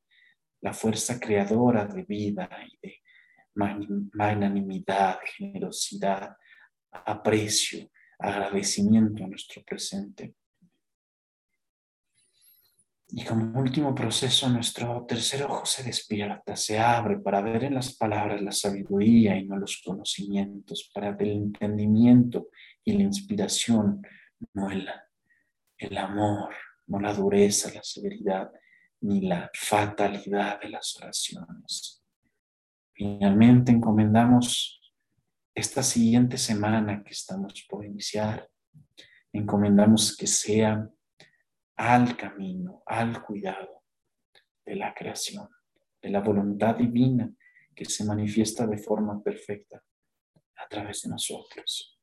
la 0.62 0.74
fuerza 0.74 1.20
creadora 1.20 1.86
de 1.86 2.04
vida 2.04 2.50
y 2.68 2.88
de 2.88 2.98
magnanimidad, 3.56 5.20
generosidad, 5.38 6.36
aprecio, 6.92 7.90
agradecimiento 8.20 9.24
a 9.24 9.28
nuestro 9.28 9.64
presente. 9.64 10.36
Y 13.12 13.24
como 13.24 13.60
último 13.60 13.96
proceso, 13.96 14.50
nuestro 14.50 15.04
tercer 15.08 15.44
ojo 15.44 15.66
se 15.66 15.84
despierta, 15.84 16.56
se 16.56 16.78
abre 16.78 17.18
para 17.20 17.42
ver 17.42 17.64
en 17.64 17.74
las 17.74 17.96
palabras 17.96 18.42
la 18.42 18.52
sabiduría 18.52 19.36
y 19.36 19.48
no 19.48 19.58
los 19.58 19.82
conocimientos, 19.84 20.92
para 20.94 21.10
el 21.18 21.32
entendimiento 21.32 22.50
y 22.84 22.94
la 22.94 23.04
inspiración, 23.04 24.06
no 24.54 24.70
el, 24.70 24.88
el 25.80 25.98
amor, 25.98 26.54
no 26.90 27.00
la 27.00 27.14
dureza, 27.14 27.72
la 27.74 27.84
severidad, 27.84 28.52
ni 29.02 29.22
la 29.22 29.50
fatalidad 29.54 30.60
de 30.60 30.70
las 30.70 30.96
oraciones. 30.98 32.04
Finalmente 32.94 33.72
encomendamos 33.72 34.82
esta 35.56 35.84
siguiente 35.84 36.38
semana 36.38 37.04
que 37.04 37.12
estamos 37.12 37.66
por 37.70 37.86
iniciar, 37.86 38.50
encomendamos 39.32 40.18
que 40.18 40.28
sea 40.28 40.90
al 41.78 42.18
camino, 42.18 42.84
al 42.86 43.24
cuidado 43.24 43.84
de 44.66 44.76
la 44.76 44.94
creación, 44.94 45.48
de 46.02 46.10
la 46.10 46.20
voluntad 46.22 46.76
divina 46.76 47.32
que 47.76 47.86
se 47.86 48.04
manifiesta 48.04 48.68
de 48.68 48.78
forma 48.78 49.22
perfecta 49.24 49.82
a 50.58 50.68
través 50.68 51.04
de 51.04 51.10
nosotros. 51.10 51.98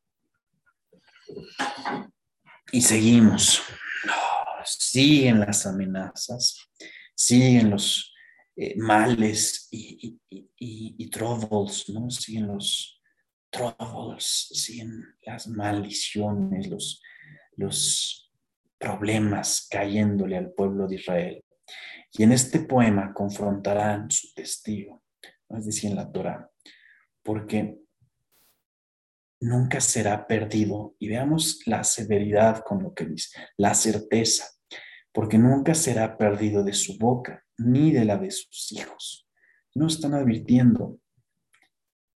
Y 2.72 2.82
seguimos 2.82 3.62
siguen 4.66 5.40
las 5.40 5.66
amenazas, 5.66 6.68
siguen 7.14 7.70
los 7.70 8.14
eh, 8.56 8.74
males 8.76 9.68
y, 9.70 10.18
y, 10.28 11.10
troubles, 11.10 11.88
¿no? 11.88 12.10
Siguen 12.10 12.48
los 12.48 13.00
troubles, 13.50 14.48
siguen 14.52 15.04
las 15.22 15.46
maldiciones, 15.48 16.68
los, 16.68 17.02
los 17.56 18.32
problemas 18.78 19.66
cayéndole 19.70 20.36
al 20.36 20.52
pueblo 20.52 20.86
de 20.86 20.96
Israel. 20.96 21.44
Y 22.12 22.22
en 22.22 22.32
este 22.32 22.60
poema 22.60 23.12
confrontarán 23.12 24.10
su 24.10 24.32
testigo, 24.34 25.02
es 25.50 25.66
decir, 25.66 25.90
en 25.90 25.96
la 25.96 26.10
Torah, 26.10 26.50
porque 27.22 27.78
nunca 29.40 29.80
será 29.80 30.26
perdido. 30.26 30.94
Y 30.98 31.08
veamos 31.08 31.60
la 31.66 31.84
severidad 31.84 32.62
con 32.64 32.82
lo 32.82 32.94
que 32.94 33.06
dice, 33.06 33.38
la 33.56 33.74
certeza 33.74 34.46
porque 35.16 35.38
nunca 35.38 35.72
será 35.72 36.18
perdido 36.18 36.62
de 36.62 36.74
su 36.74 36.98
boca 36.98 37.42
ni 37.56 37.90
de 37.90 38.04
la 38.04 38.18
de 38.18 38.30
sus 38.30 38.70
hijos. 38.72 39.26
No 39.74 39.86
están 39.86 40.12
advirtiendo, 40.12 41.00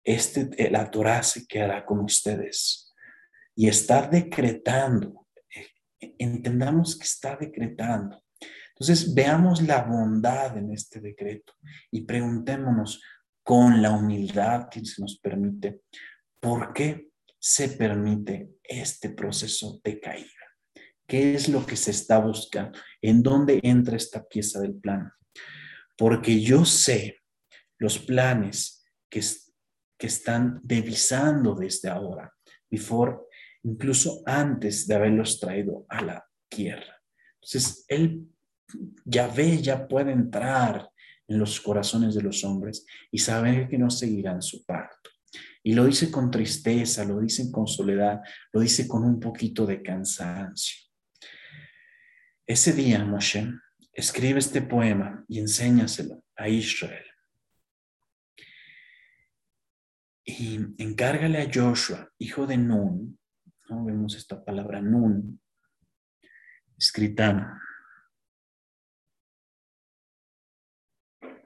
este, 0.02 0.68
la 0.68 0.90
Torah 0.90 1.22
se 1.22 1.46
quedará 1.46 1.86
con 1.86 2.00
ustedes 2.00 2.92
y 3.54 3.68
está 3.68 4.08
decretando, 4.08 5.28
eh, 5.54 6.16
entendamos 6.18 6.98
que 6.98 7.04
está 7.04 7.36
decretando. 7.36 8.20
Entonces 8.70 9.14
veamos 9.14 9.62
la 9.62 9.84
bondad 9.84 10.58
en 10.58 10.72
este 10.72 11.00
decreto 11.00 11.52
y 11.92 12.00
preguntémonos 12.00 13.00
con 13.44 13.80
la 13.80 13.92
humildad 13.92 14.68
que 14.68 14.84
se 14.84 15.00
nos 15.00 15.20
permite, 15.20 15.82
¿por 16.40 16.72
qué 16.72 17.10
se 17.38 17.68
permite 17.68 18.50
este 18.62 19.10
proceso 19.10 19.80
de 19.84 20.00
caída? 20.00 20.28
¿Qué 21.06 21.34
es 21.34 21.48
lo 21.48 21.64
que 21.64 21.76
se 21.76 21.90
está 21.90 22.18
buscando? 22.18 22.78
¿En 23.00 23.22
dónde 23.22 23.60
entra 23.62 23.96
esta 23.96 24.26
pieza 24.26 24.60
del 24.60 24.74
plan? 24.74 25.10
Porque 25.96 26.40
yo 26.40 26.64
sé 26.64 27.22
los 27.78 27.98
planes 27.98 28.84
que, 29.08 29.20
que 29.98 30.06
están 30.06 30.60
devisando 30.62 31.54
desde 31.54 31.88
ahora, 31.88 32.32
before, 32.70 33.16
incluso 33.62 34.22
antes 34.26 34.86
de 34.86 34.94
haberlos 34.94 35.40
traído 35.40 35.86
a 35.88 36.02
la 36.02 36.26
tierra. 36.48 37.00
Entonces, 37.40 37.84
él 37.88 38.26
ya 39.04 39.28
ve, 39.28 39.62
ya 39.62 39.88
puede 39.88 40.12
entrar 40.12 40.90
en 41.26 41.38
los 41.38 41.60
corazones 41.60 42.14
de 42.14 42.22
los 42.22 42.44
hombres 42.44 42.86
y 43.10 43.18
saber 43.18 43.68
que 43.68 43.78
no 43.78 43.90
seguirán 43.90 44.42
su 44.42 44.64
pacto. 44.64 45.10
Y 45.68 45.74
lo 45.74 45.84
dice 45.84 46.10
con 46.10 46.30
tristeza, 46.30 47.04
lo 47.04 47.20
dice 47.20 47.52
con 47.52 47.66
soledad, 47.66 48.22
lo 48.54 48.60
dice 48.62 48.88
con 48.88 49.04
un 49.04 49.20
poquito 49.20 49.66
de 49.66 49.82
cansancio. 49.82 50.88
Ese 52.46 52.72
día, 52.72 53.04
Moshe, 53.04 53.52
escribe 53.92 54.38
este 54.38 54.62
poema 54.62 55.26
y 55.28 55.40
enséñaselo 55.40 56.24
a 56.36 56.48
Israel. 56.48 57.04
Y 60.24 60.58
encárgale 60.82 61.42
a 61.42 61.50
Joshua, 61.52 62.10
hijo 62.16 62.46
de 62.46 62.56
Nun, 62.56 63.20
vemos 63.68 64.16
esta 64.16 64.42
palabra 64.42 64.80
Nun, 64.80 65.38
escrita, 66.78 67.60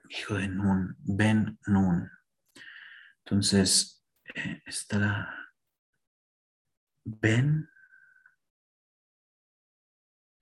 hijo 0.08 0.34
de 0.34 0.46
Nun, 0.46 0.94
Ben 1.00 1.58
Nun. 1.66 2.08
Entonces, 3.24 3.98
estará 4.66 5.28
Ben 7.04 7.68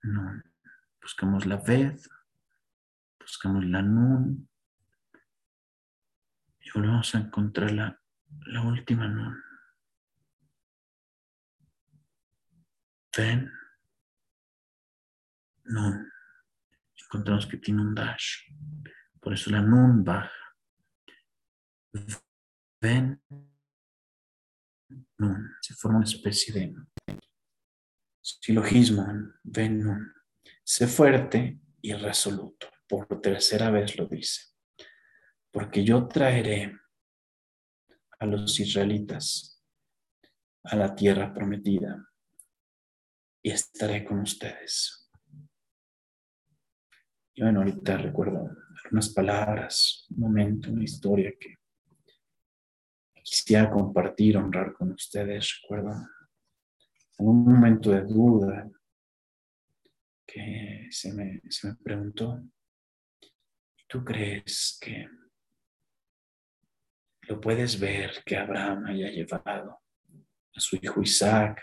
Nun. 0.03 0.43
Buscamos 1.01 1.45
la 1.45 1.57
vez, 1.57 2.09
buscamos 3.19 3.65
la 3.65 3.81
nun 3.81 4.49
y 6.59 6.71
volvemos 6.71 7.13
a 7.15 7.19
encontrar 7.19 7.71
la, 7.71 8.01
la 8.47 8.61
última 8.61 9.07
nun. 9.07 9.35
Ven, 13.15 13.51
nun. 15.65 16.11
Encontramos 16.95 17.45
que 17.45 17.57
tiene 17.57 17.81
un 17.81 17.93
dash. 17.93 18.47
Por 19.19 19.33
eso 19.33 19.51
la 19.51 19.61
nun 19.61 20.03
baja. 20.03 20.31
Ven, 22.79 23.21
Se 25.61 25.73
forma 25.75 25.97
una 25.97 26.05
especie 26.05 26.53
de 26.53 26.73
silogismo. 28.21 29.05
Ven. 29.43 30.13
Sé 30.63 30.87
fuerte 30.87 31.59
y 31.81 31.93
resoluto. 31.93 32.67
Por 32.87 33.21
tercera 33.21 33.71
vez 33.71 33.97
lo 33.97 34.07
dice. 34.07 34.53
Porque 35.51 35.83
yo 35.83 36.07
traeré 36.07 36.77
a 38.19 38.25
los 38.25 38.59
israelitas 38.59 39.51
a 40.63 40.75
la 40.75 40.95
tierra 40.95 41.33
prometida 41.33 42.07
y 43.43 43.51
estaré 43.51 44.05
con 44.05 44.19
ustedes. 44.19 45.09
Y 47.33 47.41
bueno, 47.41 47.59
ahorita 47.59 47.97
recuerdo 47.97 48.49
algunas 48.83 49.09
palabras, 49.09 50.05
un 50.11 50.19
momento, 50.19 50.71
una 50.71 50.83
historia 50.83 51.33
que 51.39 51.60
quisiera 53.23 53.69
compartir, 53.69 54.37
honrar 54.37 54.73
con 54.73 54.91
ustedes. 54.91 55.59
Recuerdo 55.61 56.07
un 57.17 57.43
momento 57.43 57.91
de 57.91 58.01
duda, 58.01 58.69
que 60.25 60.87
se 60.89 61.13
me, 61.13 61.41
se 61.49 61.67
me 61.67 61.75
preguntó, 61.75 62.41
¿tú 63.87 64.03
crees 64.03 64.77
que 64.81 65.07
lo 67.23 67.39
puedes 67.39 67.79
ver 67.79 68.23
que 68.25 68.37
Abraham 68.37 68.85
haya 68.85 69.09
llevado 69.09 69.79
a 70.53 70.59
su 70.59 70.77
hijo 70.81 71.01
Isaac 71.01 71.61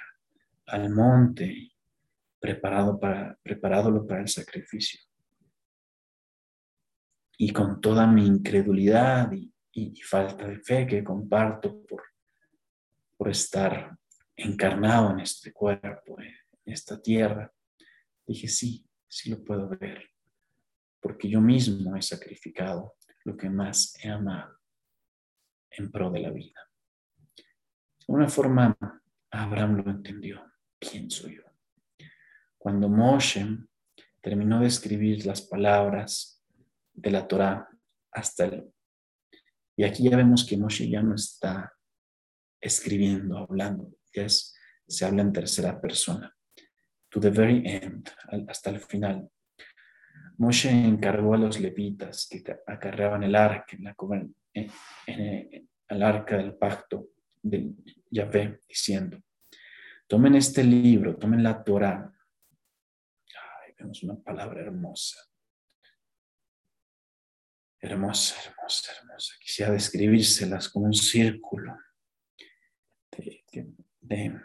al 0.67 0.91
monte, 0.91 1.73
preparado 2.39 2.99
para, 2.99 3.39
preparándolo 3.43 4.07
para 4.07 4.21
el 4.21 4.29
sacrificio. 4.29 5.01
Y 7.37 7.53
con 7.53 7.81
toda 7.81 8.07
mi 8.07 8.27
incredulidad 8.27 9.31
y, 9.79 10.01
falta 10.03 10.47
de 10.47 10.59
fe 10.61 10.87
que 10.87 11.05
comparto 11.05 11.85
por, 11.87 12.03
por 13.17 13.29
estar 13.29 13.97
encarnado 14.37 15.11
en 15.11 15.21
este 15.21 15.53
cuerpo, 15.53 16.21
en 16.21 16.35
esta 16.65 17.01
tierra, 17.01 17.53
dije, 18.27 18.49
sí, 18.49 18.87
sí 19.07 19.31
lo 19.31 19.43
puedo 19.43 19.69
ver, 19.69 20.11
porque 21.01 21.29
yo 21.29 21.41
mismo 21.41 21.97
he 21.97 22.03
sacrificado 22.03 22.95
lo 23.25 23.37
que 23.37 23.51
más 23.51 23.95
he 24.03 24.09
amado 24.09 24.59
en 25.71 25.91
pro 25.91 26.11
de 26.11 26.21
la 26.21 26.31
vida. 26.31 26.61
De 27.37 28.15
una 28.15 28.29
forma, 28.29 28.77
Abraham 29.31 29.83
lo 29.85 29.91
entendió. 29.91 30.43
¿Quién 30.79 31.11
soy 31.11 31.37
yo? 31.37 31.43
Cuando 32.57 32.89
Moshe 32.89 33.47
terminó 34.21 34.61
de 34.61 34.67
escribir 34.67 35.27
las 35.27 35.43
palabras 35.43 36.43
de 36.93 37.11
la 37.11 37.27
Torá 37.27 37.69
hasta 38.13 38.47
el... 38.47 38.73
Y 39.79 39.85
aquí 39.85 40.11
ya 40.11 40.17
vemos 40.17 40.45
que 40.45 40.57
Moshe 40.57 40.91
ya 40.91 41.01
no 41.01 41.15
está 41.15 41.73
escribiendo, 42.61 43.39
hablando, 43.39 43.95
ya 44.13 44.25
es, 44.25 44.53
se 44.89 45.05
habla 45.05 45.23
en 45.23 45.33
tercera 45.33 45.81
persona. 45.81 46.35
To 47.11 47.21
the 47.21 47.31
very 47.31 47.63
end, 47.65 48.11
hasta 48.49 48.71
el 48.71 48.81
final. 48.81 49.31
Moshe 50.39 50.69
encargó 50.69 51.35
a 51.35 51.39
los 51.39 51.61
levitas 51.61 52.27
que 52.29 52.43
acarreaban 52.67 53.23
el 53.23 53.37
arca 53.37 53.77
en 53.77 53.85
la, 53.85 53.95
en, 54.53 54.71
en, 55.07 55.69
el 55.89 56.03
arca 56.03 56.37
del 56.39 56.57
pacto 56.57 57.11
de 57.41 57.73
Yahvé, 58.11 58.63
diciendo, 58.69 59.23
tomen 60.09 60.35
este 60.35 60.65
libro, 60.65 61.17
tomen 61.17 61.41
la 61.41 61.63
Torah. 61.63 62.13
Ay, 63.63 63.75
vemos 63.79 64.03
una 64.03 64.17
palabra 64.17 64.61
hermosa. 64.61 65.28
Hermosa, 67.81 68.35
hermosa, 68.45 68.93
hermosa. 68.93 69.35
Quisiera 69.41 69.73
describírselas 69.73 70.69
como 70.69 70.87
un 70.87 70.95
círculo 70.95 71.77
de, 73.11 73.45
de, 74.01 74.41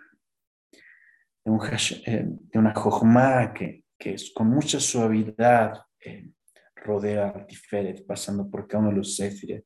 eh, 2.05 2.27
una 2.53 2.73
jojma 2.73 3.53
que, 3.53 3.85
que 3.97 4.13
es 4.13 4.31
con 4.33 4.47
mucha 4.47 4.79
suavidad 4.79 5.85
eh, 5.99 6.31
rodea 6.75 7.29
a 7.29 7.45
Tiferet, 7.45 8.05
pasando 8.05 8.49
por 8.49 8.67
cada 8.67 8.81
uno 8.81 8.91
de 8.91 8.97
los 8.97 9.15
Sefiret. 9.15 9.65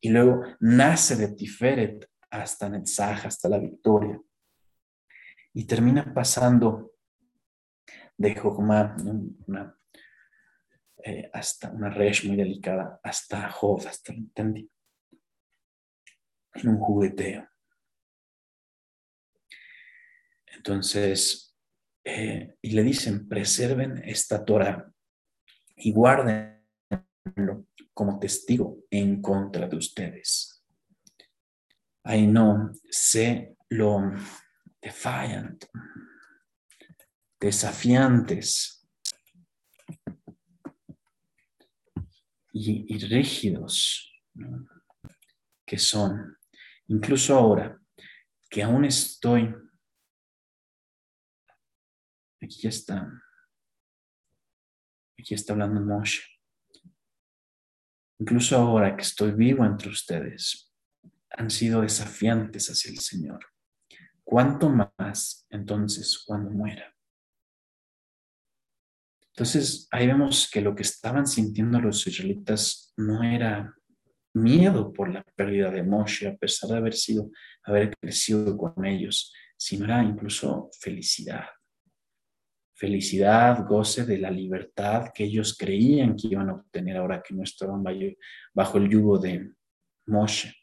Y 0.00 0.10
luego 0.10 0.42
nace 0.60 1.16
de 1.16 1.28
Tiferet 1.34 2.10
hasta 2.30 2.68
Netzach, 2.68 3.26
hasta 3.26 3.48
la 3.48 3.58
victoria. 3.58 4.20
Y 5.54 5.66
termina 5.66 6.12
pasando 6.12 6.92
de 8.16 8.34
Jogma, 8.34 8.96
una, 9.46 9.77
eh, 11.04 11.30
hasta 11.32 11.70
una 11.70 11.90
resh 11.90 12.26
muy 12.26 12.36
delicada, 12.36 13.00
hasta 13.02 13.50
Jod, 13.50 13.86
hasta 13.86 14.12
el 14.12 14.18
entendí. 14.18 14.70
En 16.54 16.68
un 16.68 16.78
jugueteo. 16.78 17.48
Entonces, 20.46 21.56
eh, 22.04 22.56
y 22.62 22.70
le 22.70 22.82
dicen, 22.82 23.28
preserven 23.28 23.98
esta 24.04 24.44
Torah 24.44 24.92
y 25.76 25.92
guárdenlo 25.92 26.56
como 27.94 28.18
testigo 28.18 28.78
en 28.90 29.22
contra 29.22 29.68
de 29.68 29.76
ustedes. 29.76 30.64
Ahí 32.04 32.26
no 32.26 32.72
sé 32.90 33.56
lo 33.68 34.00
defiant, 34.80 35.64
desafiantes 37.38 38.77
y, 42.58 42.98
rígidos 42.98 44.12
que 45.66 45.78
son. 45.78 46.36
Incluso 46.88 47.36
ahora 47.36 47.78
que 48.50 48.62
aún 48.62 48.84
estoy, 48.84 49.54
aquí 52.40 52.66
está, 52.66 53.10
Aquí 55.18 55.34
está 55.34 55.52
hablando 55.52 55.80
Moshe. 55.80 56.22
Incluso 58.20 58.56
ahora 58.56 58.96
que 58.96 59.02
estoy 59.02 59.32
vivo 59.32 59.64
entre 59.64 59.88
ustedes, 59.90 60.72
han 61.30 61.50
sido 61.50 61.82
desafiantes 61.82 62.68
hacia 62.68 62.92
el 62.92 62.98
Señor. 62.98 63.44
¿Cuánto 64.24 64.70
más 64.70 65.46
entonces 65.50 66.18
cuando 66.24 66.50
muera? 66.50 66.94
Entonces 69.38 69.86
ahí 69.92 70.08
vemos 70.08 70.50
que 70.52 70.60
lo 70.60 70.74
que 70.74 70.82
estaban 70.82 71.24
sintiendo 71.24 71.80
los 71.80 72.04
israelitas 72.04 72.92
no 72.96 73.22
era 73.22 73.72
miedo 74.34 74.92
por 74.92 75.12
la 75.12 75.22
pérdida 75.36 75.70
de 75.70 75.84
Moshe, 75.84 76.26
a 76.26 76.36
pesar 76.36 76.70
de 76.70 76.76
haber 76.78 76.94
sido, 76.94 77.30
haber 77.62 77.96
crecido 77.96 78.56
con 78.56 78.84
ellos, 78.84 79.32
sino 79.56 79.84
era 79.84 80.02
incluso 80.02 80.70
felicidad 80.80 81.44
felicidad, 82.74 83.64
goce 83.66 84.04
de 84.04 84.18
la 84.18 84.30
libertad 84.30 85.10
que 85.12 85.24
ellos 85.24 85.56
creían 85.56 86.14
que 86.14 86.28
iban 86.28 86.48
a 86.48 86.54
obtener 86.54 86.96
ahora 86.96 87.22
que 87.22 87.34
no 87.34 87.42
estaban 87.42 87.82
bajo 88.54 88.78
el 88.78 88.88
yugo 88.88 89.18
de 89.18 89.52
Moshe. 90.06 90.54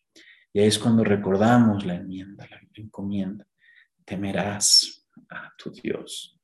Y 0.54 0.62
ahí 0.62 0.68
es 0.68 0.80
cuando 0.80 1.04
recordamos 1.04 1.86
la 1.86 1.96
enmienda, 1.96 2.48
la 2.50 2.62
encomienda. 2.74 3.46
Temerás 4.06 5.06
a 5.30 5.52
tu 5.58 5.72
Dios. 5.72 6.40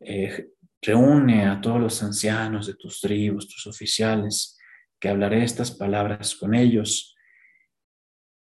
Eh, 0.00 0.50
reúne 0.82 1.46
a 1.46 1.60
todos 1.60 1.80
los 1.80 2.02
ancianos 2.02 2.66
de 2.66 2.74
tus 2.74 3.00
tribus, 3.00 3.48
tus 3.48 3.66
oficiales, 3.66 4.58
que 5.00 5.08
hablaré 5.08 5.44
estas 5.44 5.70
palabras 5.70 6.34
con 6.34 6.54
ellos 6.54 7.14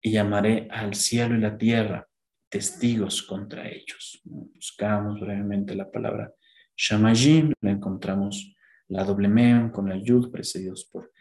y 0.02 0.12
llamaré 0.12 0.68
al 0.72 0.93
cielo 0.93 1.36
y 1.36 1.41
la 1.41 1.58
tierra 1.58 2.08
testigos 2.50 3.24
contra 3.24 3.68
ellos. 3.68 4.22
Buscamos 4.24 5.20
brevemente 5.20 5.76
la 5.76 5.89
palabra 5.89 6.34
Shamajim, 6.78 7.54
la 7.62 7.72
encontramos 7.72 8.56
la 8.88 9.04
doble 9.04 9.28
mem 9.28 9.72
con 9.72 9.91
el 9.91 10.04
yud 10.04 10.32
precedidos 10.32 10.86
por 10.86 11.12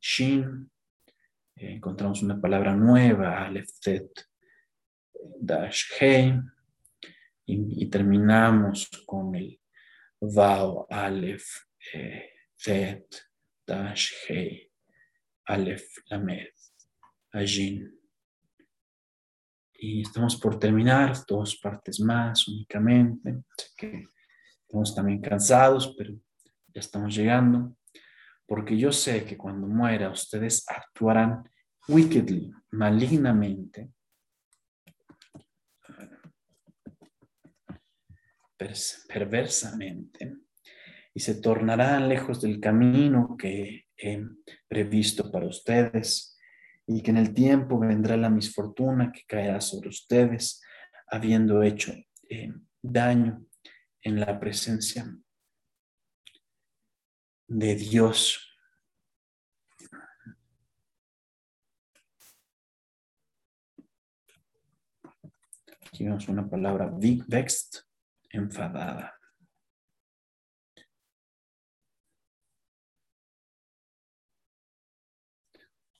shin. 0.00 0.70
Eh, 1.56 1.72
encontramos 1.74 2.22
una 2.22 2.40
palabra 2.40 2.74
nueva, 2.74 3.44
alef 3.44 3.70
dash 5.40 5.84
hey. 5.98 6.40
Y, 7.50 7.86
terminamos 7.86 8.88
con 9.06 9.34
el 9.34 9.58
vao 10.20 10.86
alef 10.90 11.44
eh, 11.94 13.04
dash 13.66 14.12
hey, 14.28 14.70
alef 15.46 15.84
lamed, 16.10 16.52
ajin. 17.32 17.94
Y 19.80 20.02
estamos 20.02 20.36
por 20.36 20.58
terminar, 20.58 21.14
dos 21.26 21.56
partes 21.56 22.00
más 22.00 22.48
únicamente. 22.48 23.44
Que 23.76 24.04
estamos 24.62 24.94
también 24.94 25.20
cansados, 25.20 25.94
pero 25.96 26.14
ya 26.74 26.80
estamos 26.80 27.14
llegando. 27.14 27.76
Porque 28.44 28.76
yo 28.76 28.90
sé 28.90 29.24
que 29.24 29.36
cuando 29.36 29.68
muera 29.68 30.10
ustedes 30.10 30.64
actuarán 30.68 31.44
wickedly, 31.86 32.50
malignamente, 32.72 33.92
perversamente, 38.58 40.36
y 41.14 41.20
se 41.20 41.36
tornarán 41.36 42.08
lejos 42.08 42.40
del 42.42 42.60
camino 42.60 43.36
que 43.38 43.86
he 43.96 44.24
previsto 44.68 45.30
para 45.32 45.46
ustedes 45.46 46.36
y 46.86 47.02
que 47.02 47.10
en 47.10 47.16
el 47.16 47.34
tiempo 47.34 47.78
vendrá 47.78 48.16
la 48.16 48.30
misfortuna 48.30 49.12
que 49.12 49.24
caerá 49.26 49.60
sobre 49.60 49.88
ustedes, 49.88 50.62
habiendo 51.06 51.62
hecho 51.62 51.92
eh, 52.28 52.52
daño 52.82 53.44
en 54.02 54.20
la 54.20 54.38
presencia 54.38 55.06
de 57.46 57.74
Dios. 57.74 58.44
Aquí 65.86 66.04
vemos 66.04 66.28
una 66.28 66.48
palabra, 66.48 66.90
vexed, 66.92 67.87
enfadada. 68.30 69.14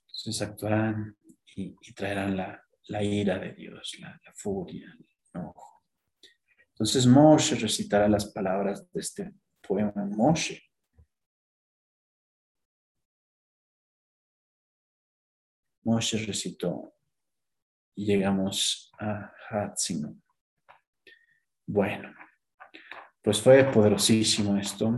Entonces 0.06 0.42
actuarán 0.42 1.16
y, 1.54 1.74
traerán 1.94 2.36
la, 2.36 3.02
ira 3.02 3.38
de 3.38 3.52
Dios, 3.52 3.96
la, 4.00 4.20
furia, 4.34 4.92
el 4.98 5.06
enojo. 5.34 5.84
Entonces 6.70 7.06
Moshe 7.06 7.54
recitará 7.56 8.08
las 8.08 8.26
palabras 8.26 8.90
de 8.92 9.00
este 9.00 9.32
poema. 9.60 10.04
Moshe 10.06 10.68
Moshe 15.88 16.18
recitó 16.18 16.94
y 17.94 18.04
llegamos 18.04 18.92
a 18.98 19.32
Hatzino. 19.48 20.20
Bueno, 21.70 22.14
pues 23.20 23.42
fue 23.42 23.62
poderosísimo 23.64 24.56
esto, 24.56 24.96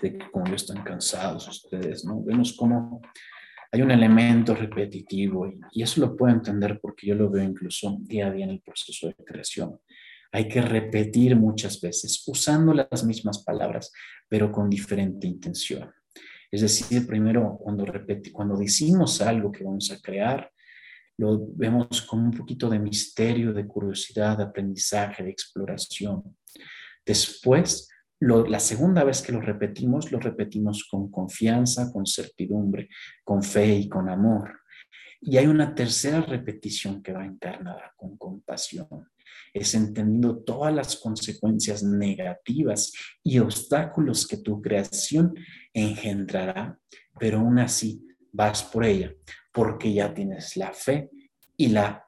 de 0.00 0.16
como 0.30 0.54
están 0.54 0.84
cansados 0.84 1.48
ustedes, 1.48 2.04
¿no? 2.04 2.22
Vemos 2.22 2.52
cómo 2.56 3.00
hay 3.72 3.82
un 3.82 3.90
elemento 3.90 4.54
repetitivo 4.54 5.48
y, 5.72 5.82
eso 5.82 6.00
lo 6.02 6.14
puedo 6.14 6.32
entender 6.32 6.78
porque 6.80 7.08
yo 7.08 7.16
lo 7.16 7.28
veo 7.28 7.42
incluso 7.42 7.96
día 8.02 8.28
a 8.28 8.30
día 8.30 8.44
en 8.44 8.52
el 8.52 8.60
proceso 8.60 9.08
de 9.08 9.16
creación. 9.16 9.80
Hay 10.30 10.46
que 10.46 10.62
repetir 10.62 11.34
muchas 11.34 11.80
veces 11.80 12.22
usando 12.28 12.72
las 12.72 13.02
mismas 13.04 13.42
palabras, 13.42 13.90
pero 14.28 14.52
con 14.52 14.70
diferente 14.70 15.26
intención. 15.26 15.92
Es 16.48 16.60
decir, 16.60 17.08
primero 17.08 17.58
cuando, 17.60 17.86
cuando 18.32 18.56
decimos 18.56 19.20
algo 19.20 19.50
que 19.50 19.64
vamos 19.64 19.90
a 19.90 20.00
crear, 20.00 20.48
lo 21.18 21.46
vemos 21.54 22.02
como 22.02 22.24
un 22.24 22.32
poquito 22.32 22.68
de 22.68 22.78
misterio, 22.78 23.52
de 23.52 23.66
curiosidad, 23.66 24.36
de 24.36 24.44
aprendizaje, 24.44 25.22
de 25.22 25.30
exploración. 25.30 26.36
Después, 27.04 27.88
la 28.20 28.60
segunda 28.60 29.04
vez 29.04 29.22
que 29.22 29.32
lo 29.32 29.40
repetimos, 29.40 30.10
lo 30.10 30.18
repetimos 30.18 30.84
con 30.90 31.10
confianza, 31.10 31.92
con 31.92 32.06
certidumbre, 32.06 32.88
con 33.24 33.42
fe 33.42 33.76
y 33.76 33.88
con 33.88 34.08
amor. 34.08 34.60
Y 35.20 35.38
hay 35.38 35.46
una 35.46 35.74
tercera 35.74 36.20
repetición 36.20 37.02
que 37.02 37.12
va 37.12 37.24
encarnada 37.24 37.92
con 37.96 38.16
compasión. 38.16 39.08
Es 39.52 39.74
entendiendo 39.74 40.38
todas 40.38 40.74
las 40.74 40.96
consecuencias 40.96 41.82
negativas 41.82 42.92
y 43.22 43.38
obstáculos 43.38 44.26
que 44.26 44.36
tu 44.36 44.60
creación 44.60 45.34
engendrará, 45.72 46.78
pero 47.18 47.38
aún 47.38 47.58
así 47.58 48.06
vas 48.36 48.62
por 48.62 48.84
ella, 48.84 49.12
porque 49.52 49.92
ya 49.92 50.12
tienes 50.12 50.56
la 50.56 50.72
fe 50.72 51.10
y 51.56 51.68
la 51.68 52.06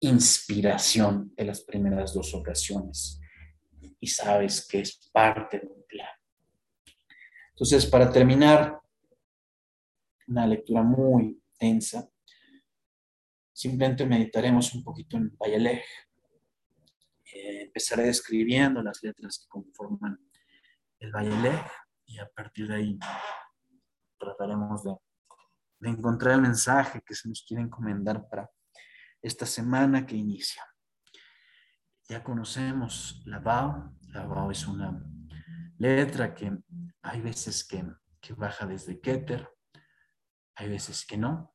inspiración 0.00 1.32
de 1.36 1.44
las 1.44 1.62
primeras 1.62 2.12
dos 2.12 2.34
ocasiones 2.34 3.20
y 4.00 4.08
sabes 4.08 4.66
que 4.66 4.80
es 4.80 5.10
parte 5.12 5.60
de 5.60 5.66
un 5.66 5.84
plan. 5.86 6.08
Entonces, 7.50 7.86
para 7.86 8.10
terminar, 8.10 8.78
una 10.26 10.46
lectura 10.46 10.82
muy 10.82 11.40
densa, 11.58 12.08
simplemente 13.52 14.04
meditaremos 14.04 14.74
un 14.74 14.82
poquito 14.82 15.16
en 15.16 15.34
Bayalej. 15.38 15.84
Eh, 17.32 17.62
empezaré 17.62 18.04
describiendo 18.04 18.82
las 18.82 19.02
letras 19.02 19.38
que 19.38 19.48
conforman 19.48 20.18
el 20.98 21.12
Bayalej 21.12 21.64
y 22.06 22.18
a 22.18 22.28
partir 22.28 22.68
de 22.68 22.74
ahí 22.74 22.98
trataremos 24.18 24.84
de 24.84 24.90
de 25.78 25.90
encontrar 25.90 26.34
el 26.34 26.42
mensaje 26.42 27.02
que 27.04 27.14
se 27.14 27.28
nos 27.28 27.44
quiere 27.46 27.62
encomendar 27.62 28.28
para 28.28 28.50
esta 29.22 29.46
semana 29.46 30.06
que 30.06 30.16
inicia. 30.16 30.62
Ya 32.08 32.22
conocemos 32.22 33.22
la 33.26 33.40
BAO. 33.40 33.96
La 34.08 34.26
BAO 34.26 34.50
es 34.50 34.66
una 34.66 35.02
letra 35.78 36.34
que 36.34 36.56
hay 37.02 37.20
veces 37.20 37.66
que, 37.66 37.84
que 38.20 38.34
baja 38.34 38.66
desde 38.66 39.00
Keter, 39.00 39.48
hay 40.54 40.68
veces 40.68 41.04
que 41.04 41.18
no, 41.18 41.54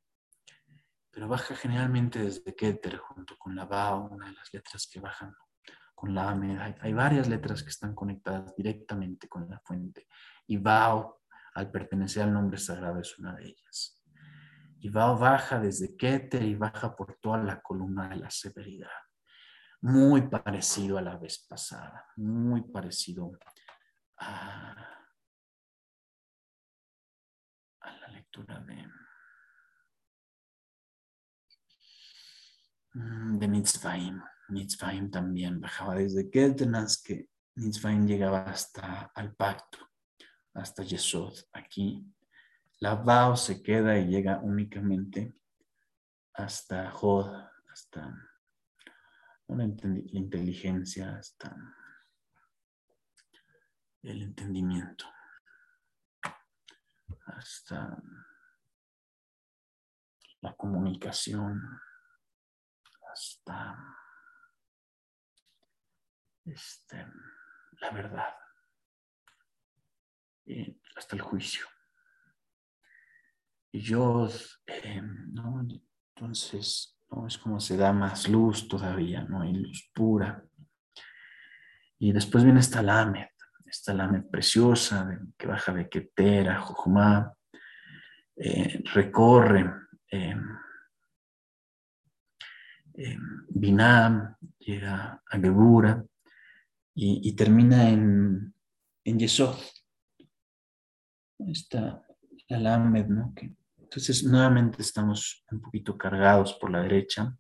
pero 1.10 1.28
baja 1.28 1.56
generalmente 1.56 2.20
desde 2.20 2.56
Keter 2.56 2.98
junto 2.98 3.38
con 3.38 3.56
la 3.56 3.66
BAO, 3.66 4.10
una 4.10 4.28
de 4.28 4.34
las 4.34 4.54
letras 4.54 4.88
que 4.92 5.00
bajan 5.00 5.34
con 5.96 6.14
la 6.14 6.30
AME. 6.30 6.60
Hay, 6.60 6.76
hay 6.80 6.94
varias 6.94 7.28
letras 7.28 7.64
que 7.64 7.70
están 7.70 7.96
conectadas 7.96 8.56
directamente 8.56 9.28
con 9.28 9.50
la 9.50 9.60
fuente 9.62 10.08
y 10.46 10.58
BAO, 10.58 11.22
al 11.54 11.72
pertenecer 11.72 12.24
al 12.24 12.34
nombre 12.34 12.58
sagrado, 12.58 13.00
es 13.00 13.18
una 13.18 13.36
de 13.36 13.48
ellas 13.48 14.01
y 14.84 14.90
va 14.90 15.14
baja 15.14 15.60
desde 15.60 15.96
Keter 15.96 16.42
y 16.42 16.56
baja 16.56 16.96
por 16.96 17.16
toda 17.18 17.38
la 17.38 17.62
columna 17.62 18.10
de 18.10 18.16
la 18.16 18.32
severidad. 18.32 18.90
Muy 19.82 20.28
parecido 20.28 20.98
a 20.98 21.04
la 21.04 21.18
vez 21.18 21.46
pasada, 21.48 22.08
muy 22.16 22.64
parecido 22.64 23.32
a, 24.18 24.76
la 27.84 28.08
lectura 28.08 28.60
de, 28.62 28.88
mm, 32.94 33.38
de 33.38 33.48
Mitzvahim. 33.48 34.20
Mitzvahim 34.50 35.12
también 35.12 35.62
bajaba 35.62 35.96
desde 35.96 36.30
Keter, 36.32 36.68
que 37.06 37.30
Mitzvahim 37.56 38.08
llegaba 38.08 38.44
hasta 38.46 39.12
al 39.14 39.36
pacto, 39.36 39.78
hasta 40.56 40.82
Yesod. 40.82 41.36
Aquí 41.54 42.04
la 42.82 42.96
Bao 42.96 43.38
se 43.38 43.62
queda 43.62 43.98
y 44.00 44.08
llega 44.08 44.40
únicamente 44.40 45.36
hasta 46.34 46.90
Jod, 46.90 47.32
hasta 47.72 48.28
la 49.48 49.64
inteligencia, 49.64 51.16
hasta 51.16 51.56
el 54.02 54.24
entendimiento, 54.24 55.06
hasta 57.26 58.02
la 60.40 60.56
comunicación, 60.56 61.62
hasta 63.12 63.78
este, 66.46 67.06
la 67.74 67.92
verdad, 67.92 68.36
y 70.46 70.82
hasta 70.96 71.16
el 71.16 71.22
juicio. 71.22 71.68
Y 73.74 73.80
yo, 73.80 74.28
eh, 74.68 75.02
¿no? 75.02 75.66
Entonces, 76.16 77.00
¿no? 77.10 77.28
Es 77.28 77.38
como 77.38 77.60
se 77.60 77.78
da 77.78 77.94
más 77.94 78.28
luz 78.28 78.68
todavía, 78.68 79.24
¿no? 79.24 79.42
Hay 79.42 79.54
luz 79.54 79.90
pura. 79.94 80.44
Y 82.00 82.12
después 82.12 82.44
viene 82.44 82.60
esta 82.60 82.82
Lamed, 82.82 83.28
esta 83.66 83.94
Lamed 83.94 84.26
preciosa 84.30 85.20
que 85.38 85.48
baja 85.48 85.74
de 85.74 85.88
Ketera, 85.88 86.60
Jojumá, 86.60 87.34
eh, 88.36 88.82
recorre 88.94 89.72
eh, 90.10 90.36
eh, 92.96 93.18
Binam, 93.50 94.36
llega 94.60 95.22
a 95.26 95.40
Gebura 95.40 96.04
y, 96.94 97.36
termina 97.36 97.90
en, 97.90 98.54
en 99.06 99.20
Yesod. 99.20 99.58
Esta 101.40 102.06
la 102.50 102.60
Lamed, 102.60 103.08
¿no? 103.08 103.34
Entonces, 103.92 104.24
nuevamente 104.24 104.82
estamos 104.82 105.44
un 105.52 105.60
poquito 105.60 105.98
cargados 105.98 106.54
por 106.54 106.72
la 106.72 106.82
derecha 106.82 107.36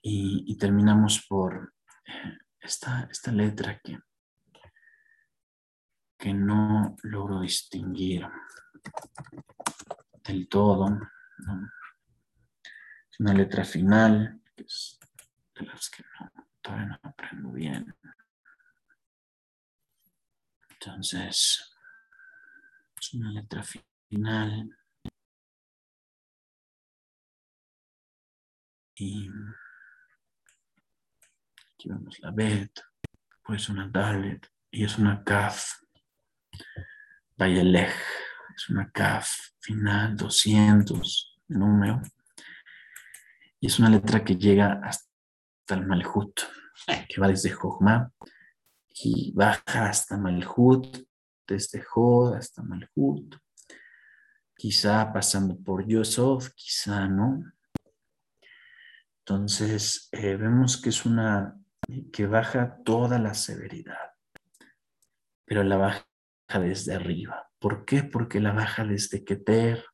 y, 0.00 0.56
terminamos 0.56 1.26
por 1.28 1.74
esta, 2.58 3.06
esta 3.10 3.30
letra 3.30 3.78
que, 3.84 3.98
que 6.16 6.32
no 6.32 6.96
logro 7.02 7.42
distinguir 7.42 8.26
del 10.24 10.48
todo. 10.48 10.98
Es 13.10 13.20
una 13.20 13.34
letra 13.34 13.66
final, 13.66 14.40
que 14.56 14.62
es 14.62 14.98
de 15.54 15.66
las 15.66 15.90
que 15.90 16.02
todavía 16.62 16.86
no 16.86 16.98
aprendo 17.02 17.52
bien. 17.52 17.94
Entonces, 20.70 21.70
es 22.98 23.12
una 23.12 23.30
letra 23.30 23.62
final. 24.08 24.78
Y 28.94 29.28
aquí 31.74 31.88
vemos 31.88 32.18
la 32.20 32.30
Bet, 32.30 32.80
pues 33.44 33.68
una 33.68 33.88
Dalet 33.88 34.46
y 34.70 34.84
es 34.84 34.98
una 34.98 35.22
Kaf. 35.24 35.80
Vayelech, 37.36 37.94
es 38.54 38.68
una 38.68 38.90
Kaf 38.90 39.28
final, 39.60 40.16
200 40.16 41.40
número. 41.48 42.02
Y 43.60 43.66
es 43.66 43.78
una 43.78 43.90
letra 43.90 44.24
que 44.24 44.36
llega 44.36 44.80
hasta 44.82 45.06
el 45.70 45.86
Malhut, 45.86 46.40
que 47.08 47.20
va 47.20 47.28
desde 47.28 47.50
Jochma 47.50 48.12
y 48.88 49.32
baja 49.34 49.88
hasta 49.88 50.16
Malhut, 50.16 51.06
desde 51.46 51.82
Jod 51.82 52.34
hasta 52.34 52.62
Malhut, 52.62 53.36
quizá 54.56 55.12
pasando 55.12 55.56
por 55.58 55.86
Yosef, 55.86 56.52
quizá 56.54 57.06
no. 57.06 57.52
Entonces, 59.32 60.10
eh, 60.12 60.36
vemos 60.36 60.76
que 60.76 60.90
es 60.90 61.06
una 61.06 61.58
que 62.12 62.26
baja 62.26 62.76
toda 62.84 63.18
la 63.18 63.32
severidad, 63.32 64.12
pero 65.46 65.64
la 65.64 65.78
baja 65.78 66.06
desde 66.60 66.94
arriba. 66.94 67.48
¿Por 67.58 67.86
qué? 67.86 68.02
Porque 68.02 68.40
la 68.40 68.52
baja 68.52 68.84
desde 68.84 69.24
Keter, 69.24 69.86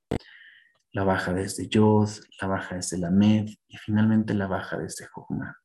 la 0.90 1.04
baja 1.04 1.32
desde 1.32 1.68
Yod, 1.68 2.08
la 2.40 2.48
baja 2.48 2.74
desde 2.74 2.98
la 2.98 3.10
Med 3.12 3.48
y 3.68 3.76
finalmente 3.76 4.34
la 4.34 4.48
baja 4.48 4.76
desde 4.76 5.06
Jogma. 5.06 5.56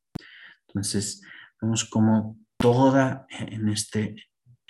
Entonces, 0.68 1.20
vemos 1.60 1.84
como 1.84 2.38
toda 2.56 3.26
en 3.28 3.68
este, 3.68 4.14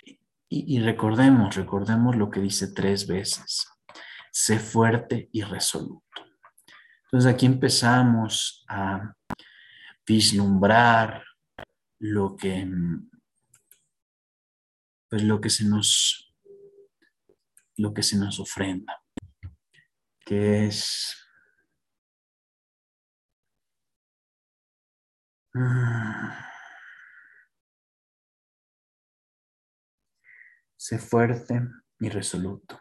y, 0.03 0.17
y 0.49 0.79
recordemos, 0.79 1.55
recordemos 1.55 2.15
lo 2.15 2.31
que 2.31 2.39
dice 2.39 2.73
tres 2.73 3.05
veces, 3.05 3.67
sé 4.31 4.57
fuerte 4.57 5.29
y 5.31 5.43
resoluto. 5.43 6.24
Entonces 7.15 7.33
aquí 7.33 7.45
empezamos 7.45 8.65
a 8.67 9.15
vislumbrar 10.05 11.23
lo 11.99 12.35
que, 12.35 12.67
pues 15.09 15.23
lo 15.23 15.39
que 15.39 15.49
se 15.49 15.63
nos, 15.63 16.35
lo 17.77 17.93
que 17.93 18.03
se 18.03 18.17
nos 18.17 18.37
ofrenda, 18.41 19.01
que 20.25 20.65
es 20.65 21.15
mm, 25.53 26.31
sé 30.75 30.99
fuerte 30.99 31.61
y 31.97 32.09
resoluto. 32.09 32.77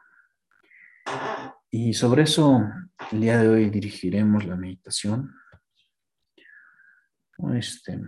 Y 1.76 1.92
sobre 1.92 2.22
eso, 2.22 2.62
el 3.10 3.20
día 3.20 3.36
de 3.36 3.48
hoy 3.48 3.68
dirigiremos 3.68 4.44
la 4.44 4.54
meditación. 4.54 5.34
Este, 7.52 8.00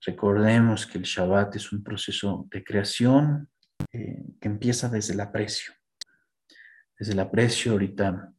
recordemos 0.00 0.86
que 0.86 0.96
el 0.96 1.04
Shabbat 1.04 1.54
es 1.56 1.70
un 1.70 1.84
proceso 1.84 2.48
de 2.50 2.64
creación 2.64 3.50
eh, 3.92 4.24
que 4.40 4.48
empieza 4.48 4.88
desde 4.88 5.12
el 5.12 5.20
aprecio. 5.20 5.74
Desde 6.98 7.12
el 7.12 7.20
aprecio, 7.20 7.72
ahorita 7.72 8.32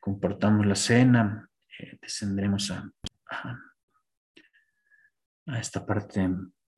comportamos 0.00 0.64
la 0.64 0.76
cena, 0.76 1.50
eh, 1.80 1.98
descendremos 2.00 2.70
a, 2.70 2.88
a, 5.46 5.58
esta 5.58 5.84
parte 5.84 6.30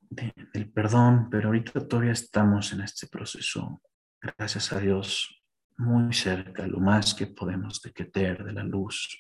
del 0.09 0.73
perdón, 0.73 1.29
pero 1.29 1.49
ahorita 1.49 1.87
todavía 1.87 2.13
estamos 2.13 2.73
en 2.73 2.81
este 2.81 3.09
proceso, 3.09 3.83
gracias 4.23 4.73
a 4.73 4.81
Dios, 4.81 5.44
muy 5.77 6.13
cerca, 6.13 6.67
lo 6.67 6.79
más 6.79 7.15
que 7.15 7.27
podemos 7.27 7.81
de 7.83 7.93
Keter, 7.93 8.45
de 8.45 8.53
la 8.53 8.63
luz. 8.63 9.19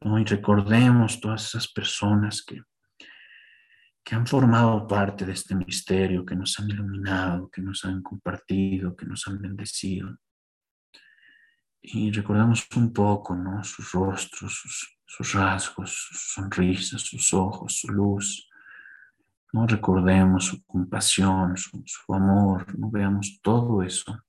Y 0.00 0.24
recordemos 0.24 1.20
todas 1.20 1.46
esas 1.46 1.66
personas 1.68 2.42
que, 2.42 2.62
que 4.04 4.14
han 4.14 4.26
formado 4.26 4.86
parte 4.86 5.24
de 5.24 5.32
este 5.32 5.54
misterio, 5.54 6.24
que 6.24 6.36
nos 6.36 6.58
han 6.60 6.68
iluminado, 6.68 7.48
que 7.50 7.62
nos 7.62 7.84
han 7.84 8.02
compartido, 8.02 8.94
que 8.94 9.06
nos 9.06 9.26
han 9.26 9.40
bendecido. 9.40 10.18
Y 11.80 12.10
recordemos 12.12 12.66
un 12.76 12.92
poco, 12.92 13.34
¿no? 13.34 13.62
Sus 13.64 13.92
rostros, 13.92 14.54
sus, 14.54 14.98
sus 15.04 15.34
rasgos, 15.34 15.90
sus 15.90 16.32
sonrisas, 16.34 17.02
sus 17.02 17.32
ojos, 17.32 17.80
su 17.80 17.88
luz. 17.88 18.48
No 19.52 19.66
recordemos 19.66 20.46
su 20.46 20.64
compasión, 20.64 21.56
su, 21.56 21.82
su 21.86 22.14
amor, 22.14 22.78
no 22.78 22.90
veamos 22.90 23.40
todo 23.42 23.82
eso 23.82 24.24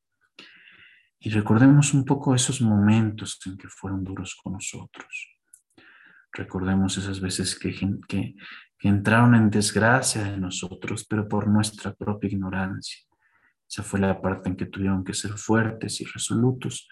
y 1.25 1.31
recordemos 1.31 1.95
un 1.95 2.05
poco 2.05 2.35
esos 2.35 2.61
momentos 2.61 3.39
en 3.47 3.57
que 3.57 3.67
fueron 3.67 4.03
duros 4.03 4.35
con 4.35 4.53
nosotros. 4.53 5.27
Recordemos 6.31 6.99
esas 6.99 7.19
veces 7.19 7.57
que, 7.57 7.73
que, 8.07 8.35
entraron 8.81 9.33
en 9.33 9.49
desgracia 9.49 10.23
de 10.23 10.37
nosotros, 10.37 11.03
pero 11.09 11.27
por 11.27 11.47
nuestra 11.47 11.95
propia 11.95 12.29
ignorancia. 12.29 12.99
Esa 13.67 13.81
fue 13.81 13.99
la 13.99 14.21
parte 14.21 14.49
en 14.49 14.55
que 14.55 14.67
tuvieron 14.67 15.03
que 15.03 15.15
ser 15.15 15.31
fuertes 15.31 15.99
y 15.99 16.05
resolutos 16.05 16.87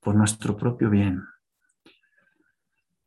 por 0.00 0.14
nuestro 0.14 0.54
propio 0.54 0.90
bien. 0.90 1.22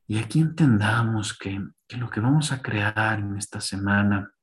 Y 0.08 0.18
aquí 0.18 0.40
entendamos 0.40 1.38
que, 1.38 1.64
que, 1.88 1.98
lo 1.98 2.10
que 2.10 2.22
vamos 2.22 2.52
a 2.52 2.60
crear 2.60 3.20
en 3.20 3.38
esta 3.38 3.62
semana 3.62 4.34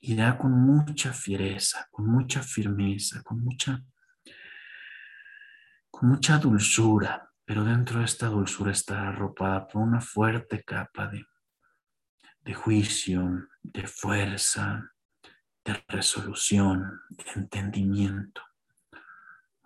irá 0.00 0.36
con 0.36 0.52
mucha 0.52 1.14
fiereza, 1.14 1.88
con 1.90 2.08
mucha 2.08 2.42
firmeza, 2.42 3.22
con 3.22 3.42
mucha 3.42 3.82
con 5.92 6.08
mucha 6.08 6.38
dulzura, 6.38 7.30
pero 7.44 7.62
dentro 7.64 7.98
de 8.00 8.06
esta 8.06 8.26
dulzura 8.26 8.72
está 8.72 9.08
arropada 9.08 9.68
por 9.68 9.82
una 9.82 10.00
fuerte 10.00 10.64
capa 10.64 11.06
de, 11.06 11.24
de 12.40 12.54
juicio, 12.54 13.46
de 13.62 13.86
fuerza, 13.86 14.90
de 15.64 15.84
resolución, 15.86 17.00
de 17.10 17.24
entendimiento. 17.36 18.40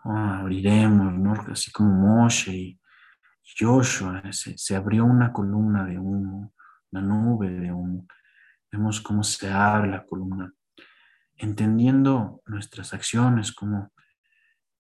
Ah, 0.05 0.41
abriremos, 0.41 1.15
¿no? 1.15 1.33
Así 1.51 1.71
como 1.71 1.91
Moshe 1.91 2.53
y 2.53 2.81
Joshua, 3.59 4.21
se, 4.33 4.59
se, 4.59 4.77
abrió 4.77 5.05
una 5.05 5.33
columna 5.33 5.85
de 5.85 5.99
humo, 5.99 6.53
una 6.91 7.03
nube 7.03 7.51
de 7.51 7.73
humo. 7.73 8.07
Vemos 8.71 9.01
cómo 9.01 9.23
se 9.23 9.51
abre 9.51 9.91
la 9.91 10.05
columna, 10.05 10.53
entendiendo 11.37 12.43
nuestras 12.47 12.93
acciones 12.93 13.53
como 13.53 13.93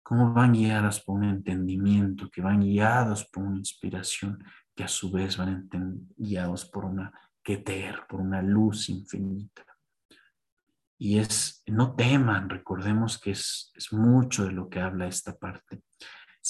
cómo 0.06 0.32
van 0.32 0.52
guiadas 0.52 1.00
por 1.00 1.16
un 1.16 1.24
entendimiento, 1.24 2.30
que 2.30 2.40
van 2.40 2.60
guiados 2.60 3.24
por 3.24 3.42
una 3.42 3.58
inspiración, 3.58 4.38
que 4.72 4.84
a 4.84 4.88
su 4.88 5.10
vez 5.10 5.36
van 5.36 5.68
guiados 6.16 6.64
por 6.64 6.84
una 6.84 7.12
keter, 7.42 8.06
por 8.08 8.20
una 8.20 8.40
luz 8.40 8.88
infinita. 8.88 9.64
Y 10.96 11.18
es, 11.18 11.60
no 11.66 11.96
teman, 11.96 12.48
recordemos 12.48 13.18
que 13.18 13.32
es, 13.32 13.72
es 13.74 13.92
mucho 13.92 14.44
de 14.44 14.52
lo 14.52 14.68
que 14.68 14.78
habla 14.78 15.08
esta 15.08 15.36
parte. 15.36 15.82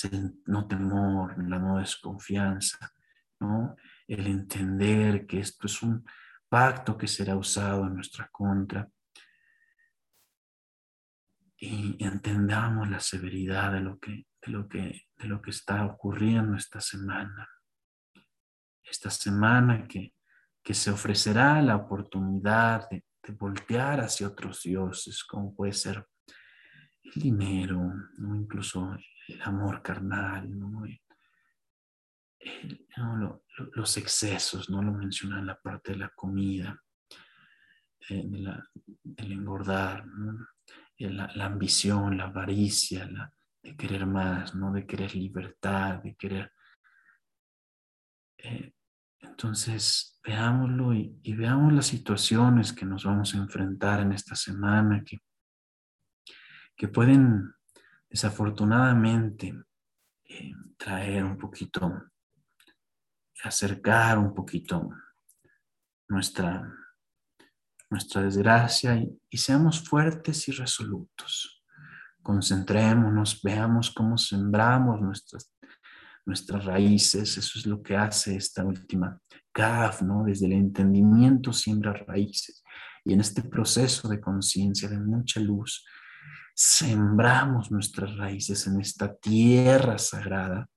El 0.02 0.34
no 0.44 0.68
temor, 0.68 1.42
la 1.48 1.59
no 1.59 1.78
desconfianza, 1.78 2.92
¿no? 3.40 3.74
el 4.07 4.26
entender 4.26 5.26
que 5.26 5.40
esto 5.40 5.66
es 5.66 5.82
un 5.82 6.04
pacto 6.46 6.98
que 6.98 7.09
será 7.09 7.34
usado 7.34 7.86
en 7.86 7.94
nuestra 7.94 8.28
contra 8.30 8.86
y 11.59 11.96
entendamos 12.04 12.88
la 12.90 13.00
severidad 13.00 13.72
de 13.72 13.80
lo 13.80 13.98
que, 13.98 14.26
de 14.42 14.52
lo 14.52 14.68
que, 14.68 15.07
de 15.16 15.28
lo 15.28 15.40
que 15.40 15.50
está 15.50 15.86
ocurriendo 15.86 16.57
esta 16.57 16.80
semana. 16.80 17.48
Esta 18.82 19.11
semana 19.11 19.88
que, 19.88 20.14
que 20.62 20.74
se 20.74 20.90
ofrecerá 20.90 21.61
la 21.62 21.76
oportunidad 21.76 22.88
de, 22.90 23.04
de, 23.22 23.32
voltear 23.32 24.00
hacia 24.00 24.28
otros 24.28 24.62
dioses, 24.62 25.24
como 25.24 25.54
puede 25.54 25.72
ser 25.72 26.07
el 27.02 27.22
dinero, 27.22 27.80
¿no? 28.18 28.36
incluso 28.36 28.96
el 29.26 29.42
amor 29.42 29.82
carnal, 29.82 30.48
¿no? 30.59 30.84
los 33.74 33.96
excesos, 33.96 34.70
no 34.70 34.82
lo 34.82 34.92
menciona 34.92 35.40
en 35.40 35.46
la 35.46 35.61
parte 35.61 35.92
de 35.92 35.98
la 35.98 36.11
comida, 36.11 36.80
eh, 38.09 38.22
de 38.24 38.62
del 39.02 39.32
engordar, 39.32 40.07
¿no? 40.07 40.46
La, 40.99 41.44
ambición, 41.44 42.16
la 42.16 42.24
avaricia, 42.24 43.07
la, 43.07 43.32
de 43.62 43.76
querer 43.76 44.07
más, 44.07 44.55
¿no? 44.55 44.72
De 44.72 44.86
querer 44.86 45.14
libertad, 45.14 46.03
de 46.03 46.14
querer... 46.16 46.53
Eh, 48.38 48.72
entonces, 49.20 50.18
veámoslo 50.24 50.94
y, 50.94 51.34
veamos 51.34 51.72
las 51.72 51.86
situaciones 51.86 52.72
que 52.72 52.86
nos 52.86 53.05
vamos 53.05 53.34
a 53.34 53.38
enfrentar 53.38 54.01
en 54.01 54.12
esta 54.12 54.34
semana 54.34 55.03
que, 55.05 55.18
que 56.76 56.88
pueden 56.88 57.53
desafortunadamente 58.09 59.55
eh, 60.24 60.53
traer 60.76 61.24
un 61.24 61.36
poquito, 61.36 62.11
acercar 63.42 64.18
un 64.18 64.34
poquito 64.34 64.90
nuestra, 66.09 66.72
nuestra 67.97 68.20
desgracia 68.20 68.94
y, 69.30 69.38
seamos 69.38 69.80
fuertes 69.80 70.49
y 70.49 70.53
resolutos. 70.53 71.62
Concentrémonos, 72.22 73.40
veamos 73.42 73.90
cómo 73.90 74.18
sembramos 74.18 75.01
nuestras, 75.01 75.51
nuestras 76.26 76.66
raíces. 76.66 77.38
Eso 77.38 77.59
es 77.59 77.64
lo 77.66 77.82
que 77.82 77.97
hace 77.97 78.36
esta 78.36 78.64
última 78.64 79.18
CAF, 79.51 80.03
¿no? 80.03 80.24
Desde 80.24 80.44
el 80.44 80.53
entendimiento 80.53 81.55
siembra 81.55 81.94
raíces. 81.94 82.62
Y 83.03 83.14
en 83.14 83.20
este 83.20 83.42
proceso 83.42 84.09
de 84.09 84.20
conciencia, 84.20 84.90
de 84.90 84.99
mucha 84.99 85.40
luz, 85.40 85.82
sembramos 86.55 87.70
nuestras 87.70 88.14
raíces 88.18 88.66
en 88.66 88.78
esta 88.78 89.16
tierra 89.16 89.97
sagrada 89.97 90.68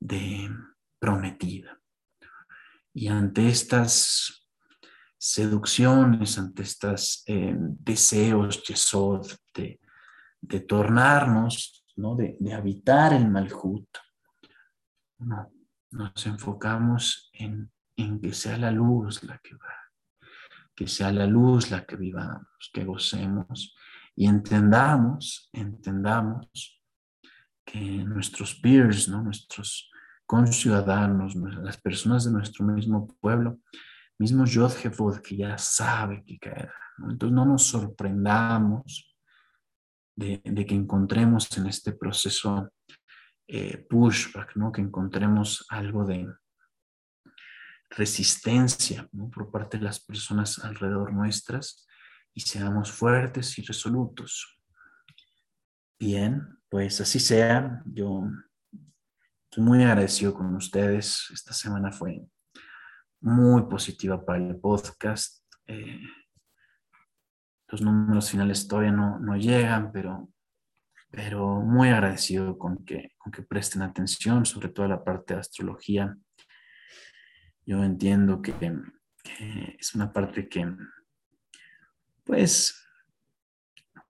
de 0.00 0.48
prometida. 0.98 1.78
Y 2.94 3.08
ante 3.08 3.48
estas 3.48 4.43
seducciones, 5.24 6.38
ante 6.38 6.64
estos 6.64 7.22
eh, 7.26 7.56
deseos, 7.56 8.62
yesod, 8.62 9.26
de, 9.54 9.80
de 10.38 10.60
tornarnos, 10.60 11.82
¿no? 11.96 12.14
de, 12.14 12.36
habitar 12.52 13.14
el 13.14 13.30
malhut. 13.30 13.88
nos 15.92 16.26
enfocamos 16.26 17.30
en, 17.32 17.72
en 17.96 18.20
que 18.20 18.34
sea 18.34 18.58
la 18.58 18.70
luz 18.70 19.22
la 19.22 19.38
que 19.38 19.54
va, 19.54 19.74
que 20.74 20.86
sea 20.86 21.10
la 21.10 21.26
luz 21.26 21.70
la 21.70 21.86
que 21.86 21.96
vivamos, 21.96 22.70
que 22.70 22.84
gocemos 22.84 23.74
y 24.14 24.26
entendamos, 24.26 25.48
entendamos 25.54 26.82
que 27.64 27.80
nuestros 27.80 28.56
peers, 28.56 29.08
¿no? 29.08 29.22
nuestros 29.22 29.90
conciudadanos, 30.26 31.34
las 31.34 31.80
personas 31.80 32.26
de 32.26 32.32
nuestro 32.32 32.66
mismo 32.66 33.06
pueblo, 33.22 33.60
mismo 34.24 34.46
Yod 34.46 34.72
que 35.22 35.36
ya 35.36 35.58
sabe 35.58 36.24
que 36.24 36.38
caerá. 36.38 36.74
Entonces 37.10 37.34
no 37.34 37.44
nos 37.44 37.64
sorprendamos 37.64 39.14
de, 40.16 40.40
que 40.42 40.74
encontremos 40.74 41.54
en 41.58 41.66
este 41.66 41.92
proceso 41.92 42.70
eh, 43.46 43.86
pushback, 43.86 44.56
¿no? 44.56 44.72
que 44.72 44.80
encontremos 44.80 45.66
algo 45.68 46.06
de 46.06 46.26
resistencia 47.90 49.06
por 49.30 49.50
parte 49.50 49.76
de 49.76 49.84
las 49.84 50.00
personas 50.00 50.58
alrededor 50.60 51.12
nuestras 51.12 51.86
y 52.32 52.40
seamos 52.40 52.90
fuertes 52.90 53.58
y 53.58 53.62
resolutos. 53.62 54.58
Bien, 55.98 56.58
pues 56.70 56.98
así 57.02 57.20
sea. 57.20 57.82
Yo 57.84 58.24
estoy 59.50 59.62
muy 59.62 59.82
agradecido 59.82 60.32
con 60.32 60.54
ustedes. 60.56 61.28
Esta 61.30 61.52
semana 61.52 61.92
fue 61.92 62.26
muy 63.24 63.62
positiva 63.62 64.22
para 64.22 64.38
el 64.38 64.56
podcast. 64.56 65.42
Eh, 65.66 65.98
los 67.68 67.80
números 67.80 68.30
finales 68.30 68.68
todavía 68.68 68.92
no, 68.92 69.18
no 69.18 69.36
llegan, 69.36 69.90
pero, 69.92 70.28
pero 71.10 71.60
muy 71.60 71.88
agradecido 71.88 72.58
con 72.58 72.84
que, 72.84 73.12
con 73.16 73.32
que 73.32 73.42
presten 73.42 73.80
atención, 73.80 74.44
sobre 74.44 74.68
todo 74.68 74.84
a 74.86 74.90
la 74.90 75.02
parte 75.02 75.32
de 75.34 75.40
astrología. 75.40 76.14
Yo 77.64 77.82
entiendo 77.82 78.42
que, 78.42 78.52
es 79.78 79.94
una 79.94 80.12
parte 80.12 80.46
que, 80.46 80.70
pues, 82.24 82.78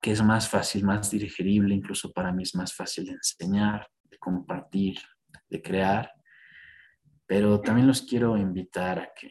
que 0.01 0.11
es 0.11 0.23
más 0.25 0.49
fácil, 0.49 0.85
más 0.85 1.09
digerible, 1.09 1.73
incluso 1.73 2.13
para 2.13 2.33
mí 2.33 2.43
es 2.43 2.57
más 2.57 2.75
fácil 2.75 3.05
de 3.07 3.13
enseñar, 3.13 3.89
de 4.03 4.19
compartir, 4.19 4.99
de 5.49 5.63
crear, 5.63 6.11
pero 7.27 7.61
también 7.61 7.87
los 7.87 8.03
quiero 8.03 8.37
invitar 8.37 8.99
a 8.99 9.13
que, 9.15 9.31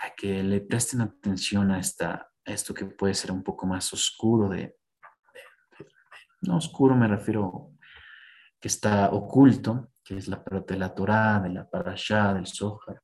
a 0.00 0.14
que 0.16 0.42
le 0.42 0.60
presten 0.60 1.00
atención 1.00 1.70
a, 1.70 1.78
esta, 1.78 2.30
esto 2.44 2.72
que 2.72 2.86
puede 2.86 3.14
ser 3.14 3.30
un 3.32 3.42
poco 3.42 3.66
más 3.66 3.92
oscuro, 3.92 4.48
de, 4.48 4.76
no 6.42 6.56
oscuro 6.56 6.96
me 6.96 7.08
refiero 7.08 7.72
que 8.60 8.68
está 8.68 9.10
oculto, 9.10 9.92
que 10.04 10.16
es 10.16 10.28
la 10.28 10.42
de 10.66 10.76
la 10.76 10.94
Torah, 10.94 11.40
de 11.40 11.50
la 11.50 11.68
Parashá, 11.68 12.32
del 12.32 12.46
Zohar, 12.46 13.02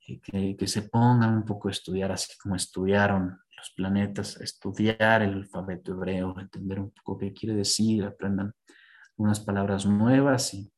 que, 0.00 0.56
que, 0.56 0.66
se 0.66 0.82
pongan 0.82 1.34
un 1.34 1.44
poco 1.44 1.68
a 1.68 1.70
estudiar, 1.70 2.12
así 2.12 2.36
como 2.38 2.56
estudiaron 2.56 3.38
los 3.56 3.70
planetas, 3.70 4.40
estudiar 4.40 5.22
el 5.22 5.34
alfabeto 5.34 5.92
hebreo, 5.92 6.38
entender 6.38 6.80
un 6.80 6.90
poco 6.90 7.18
qué 7.18 7.32
quiere 7.32 7.54
decir, 7.54 8.04
aprendan 8.04 8.54
unas 9.16 9.40
palabras 9.40 9.86
nuevas 9.86 10.52
y, 10.54 10.73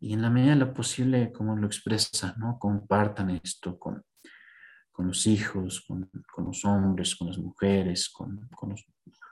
y 0.00 0.12
en 0.12 0.22
la 0.22 0.30
medida 0.30 0.50
de 0.50 0.60
lo 0.60 0.72
posible, 0.72 1.32
como 1.32 1.56
lo 1.56 1.66
expresa, 1.66 2.34
¿no? 2.38 2.58
compartan 2.58 3.30
esto 3.30 3.78
con, 3.78 4.04
con 4.92 5.08
los 5.08 5.26
hijos, 5.26 5.84
con, 5.86 6.08
con, 6.32 6.44
los 6.46 6.64
hombres, 6.64 7.16
con 7.16 7.28
las 7.28 7.38
mujeres, 7.38 8.08
con, 8.08 8.48
con 8.48 8.70
los, 8.70 8.86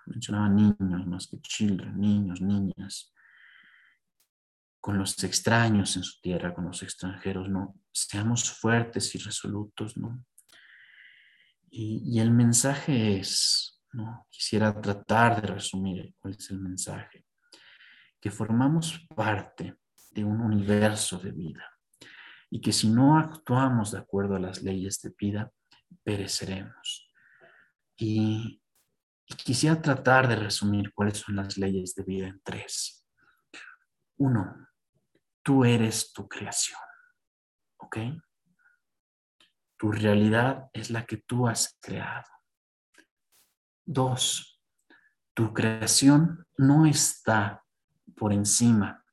mencionaba 0.06 0.48
niños 0.48 1.06
más 1.06 1.28
que 1.28 1.40
children, 1.40 1.98
niños, 2.00 2.40
niñas, 2.40 3.12
con 4.80 4.98
los 4.98 5.22
extraños 5.22 5.96
en 5.96 6.02
su 6.02 6.20
tierra, 6.20 6.54
con 6.54 6.64
los 6.64 6.82
extranjeros, 6.82 7.48
¿no? 7.48 7.74
Seamos 7.92 8.50
fuertes 8.50 9.14
y 9.14 9.18
resolutos, 9.18 9.96
¿no? 9.96 10.24
Y, 11.68 12.02
y 12.04 12.20
el 12.20 12.30
mensaje 12.30 13.18
es, 13.18 13.82
¿no? 13.92 14.26
Quisiera 14.30 14.80
tratar 14.80 15.40
de 15.40 15.48
resumir 15.48 16.14
cuál 16.18 16.34
es 16.34 16.50
el 16.50 16.60
mensaje, 16.60 17.24
que 18.20 18.30
formamos 18.30 19.06
parte 19.14 19.76
de 20.16 20.24
un 20.24 20.40
universo 20.40 21.18
de 21.18 21.30
vida 21.30 21.64
y 22.50 22.60
que 22.60 22.72
si 22.72 22.88
no 22.88 23.18
actuamos 23.18 23.92
de 23.92 23.98
acuerdo 23.98 24.34
a 24.34 24.40
las 24.40 24.62
leyes 24.62 25.00
de 25.02 25.14
vida, 25.16 25.52
pereceremos. 26.02 27.08
Y, 27.96 28.60
y 29.26 29.34
quisiera 29.34 29.80
tratar 29.80 30.26
de 30.26 30.36
resumir 30.36 30.92
cuáles 30.92 31.18
son 31.18 31.36
las 31.36 31.56
leyes 31.56 31.94
de 31.94 32.02
vida 32.02 32.26
en 32.26 32.40
tres. 32.42 33.06
Uno, 34.16 34.66
Tú 35.46 35.64
eres 35.64 36.12
tu 36.12 36.28
creación. 36.28 36.80
¿Ok? 37.76 37.98
Tu 39.78 39.92
realidad 39.92 40.68
es 40.72 40.90
la 40.90 41.06
que 41.06 41.18
tú 41.18 41.46
has 41.46 41.78
creado. 41.80 42.28
Dos, 43.84 44.60
tu 45.34 45.54
creación 45.54 46.44
no 46.58 46.84
está 46.84 47.62
por 48.16 48.32
encima 48.32 49.04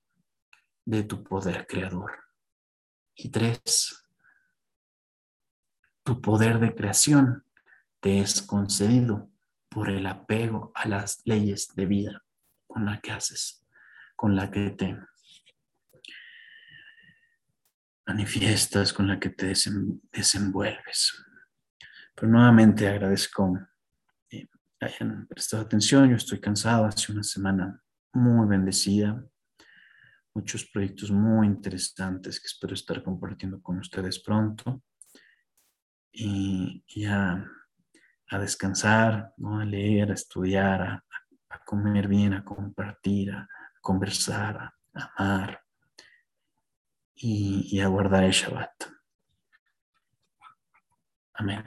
de 0.85 1.03
tu 1.03 1.23
poder 1.23 1.67
creador. 1.67 2.11
Y 3.15 3.29
tres, 3.29 4.05
tu 6.03 6.21
poder 6.21 6.59
de 6.59 6.73
creación 6.75 7.45
te 7.99 8.19
es 8.19 8.41
concedido 8.41 9.29
por 9.69 9.89
el 9.89 10.05
apego 10.05 10.71
a 10.75 10.87
las 10.87 11.21
leyes 11.25 11.73
de 11.75 11.85
vida 11.85 12.23
con 12.67 12.85
la 12.85 12.99
que 12.99 13.11
haces, 13.11 13.65
con 14.15 14.35
la 14.35 14.51
que 14.51 14.71
te 14.71 14.97
manifiestas, 18.05 18.91
con 18.91 19.07
la 19.07 19.19
que 19.19 19.29
te 19.29 19.53
desenvuelves. 20.11 21.23
Pero 22.15 22.27
nuevamente 22.27 22.87
agradezco 22.87 23.57
que 24.29 24.49
hayan 24.79 25.27
prestado 25.27 25.63
atención. 25.63 26.09
Yo 26.09 26.15
estoy 26.15 26.39
cansado, 26.39 26.85
hace 26.85 27.11
una 27.11 27.23
semana 27.23 27.81
muy 28.11 28.47
bendecida, 28.47 29.23
muchos 30.33 30.65
proyectos 30.65 31.11
muy 31.11 31.47
interesantes 31.47 32.39
que 32.39 32.47
espero 32.47 32.73
estar 32.73 33.03
compartiendo 33.03 33.61
con 33.61 33.79
ustedes 33.79 34.19
pronto. 34.19 34.81
Y, 36.11 36.83
a, 37.05 37.49
descansar, 38.31 39.31
¿no? 39.37 39.59
a 39.59 39.65
leer, 39.65 40.11
a 40.11 40.15
estudiar, 40.15 40.81
a, 40.81 41.05
a 41.49 41.63
comer 41.63 42.07
bien, 42.07 42.33
a 42.33 42.43
compartir, 42.43 43.31
a 43.31 43.47
conversar, 43.81 44.57
a 44.57 44.73
amar 45.15 45.61
y, 47.15 47.67
y 47.71 47.79
a 47.79 47.87
guardar 47.87 48.23
el 48.23 48.31
Shabbat. 48.31 48.85
Amén. 51.35 51.63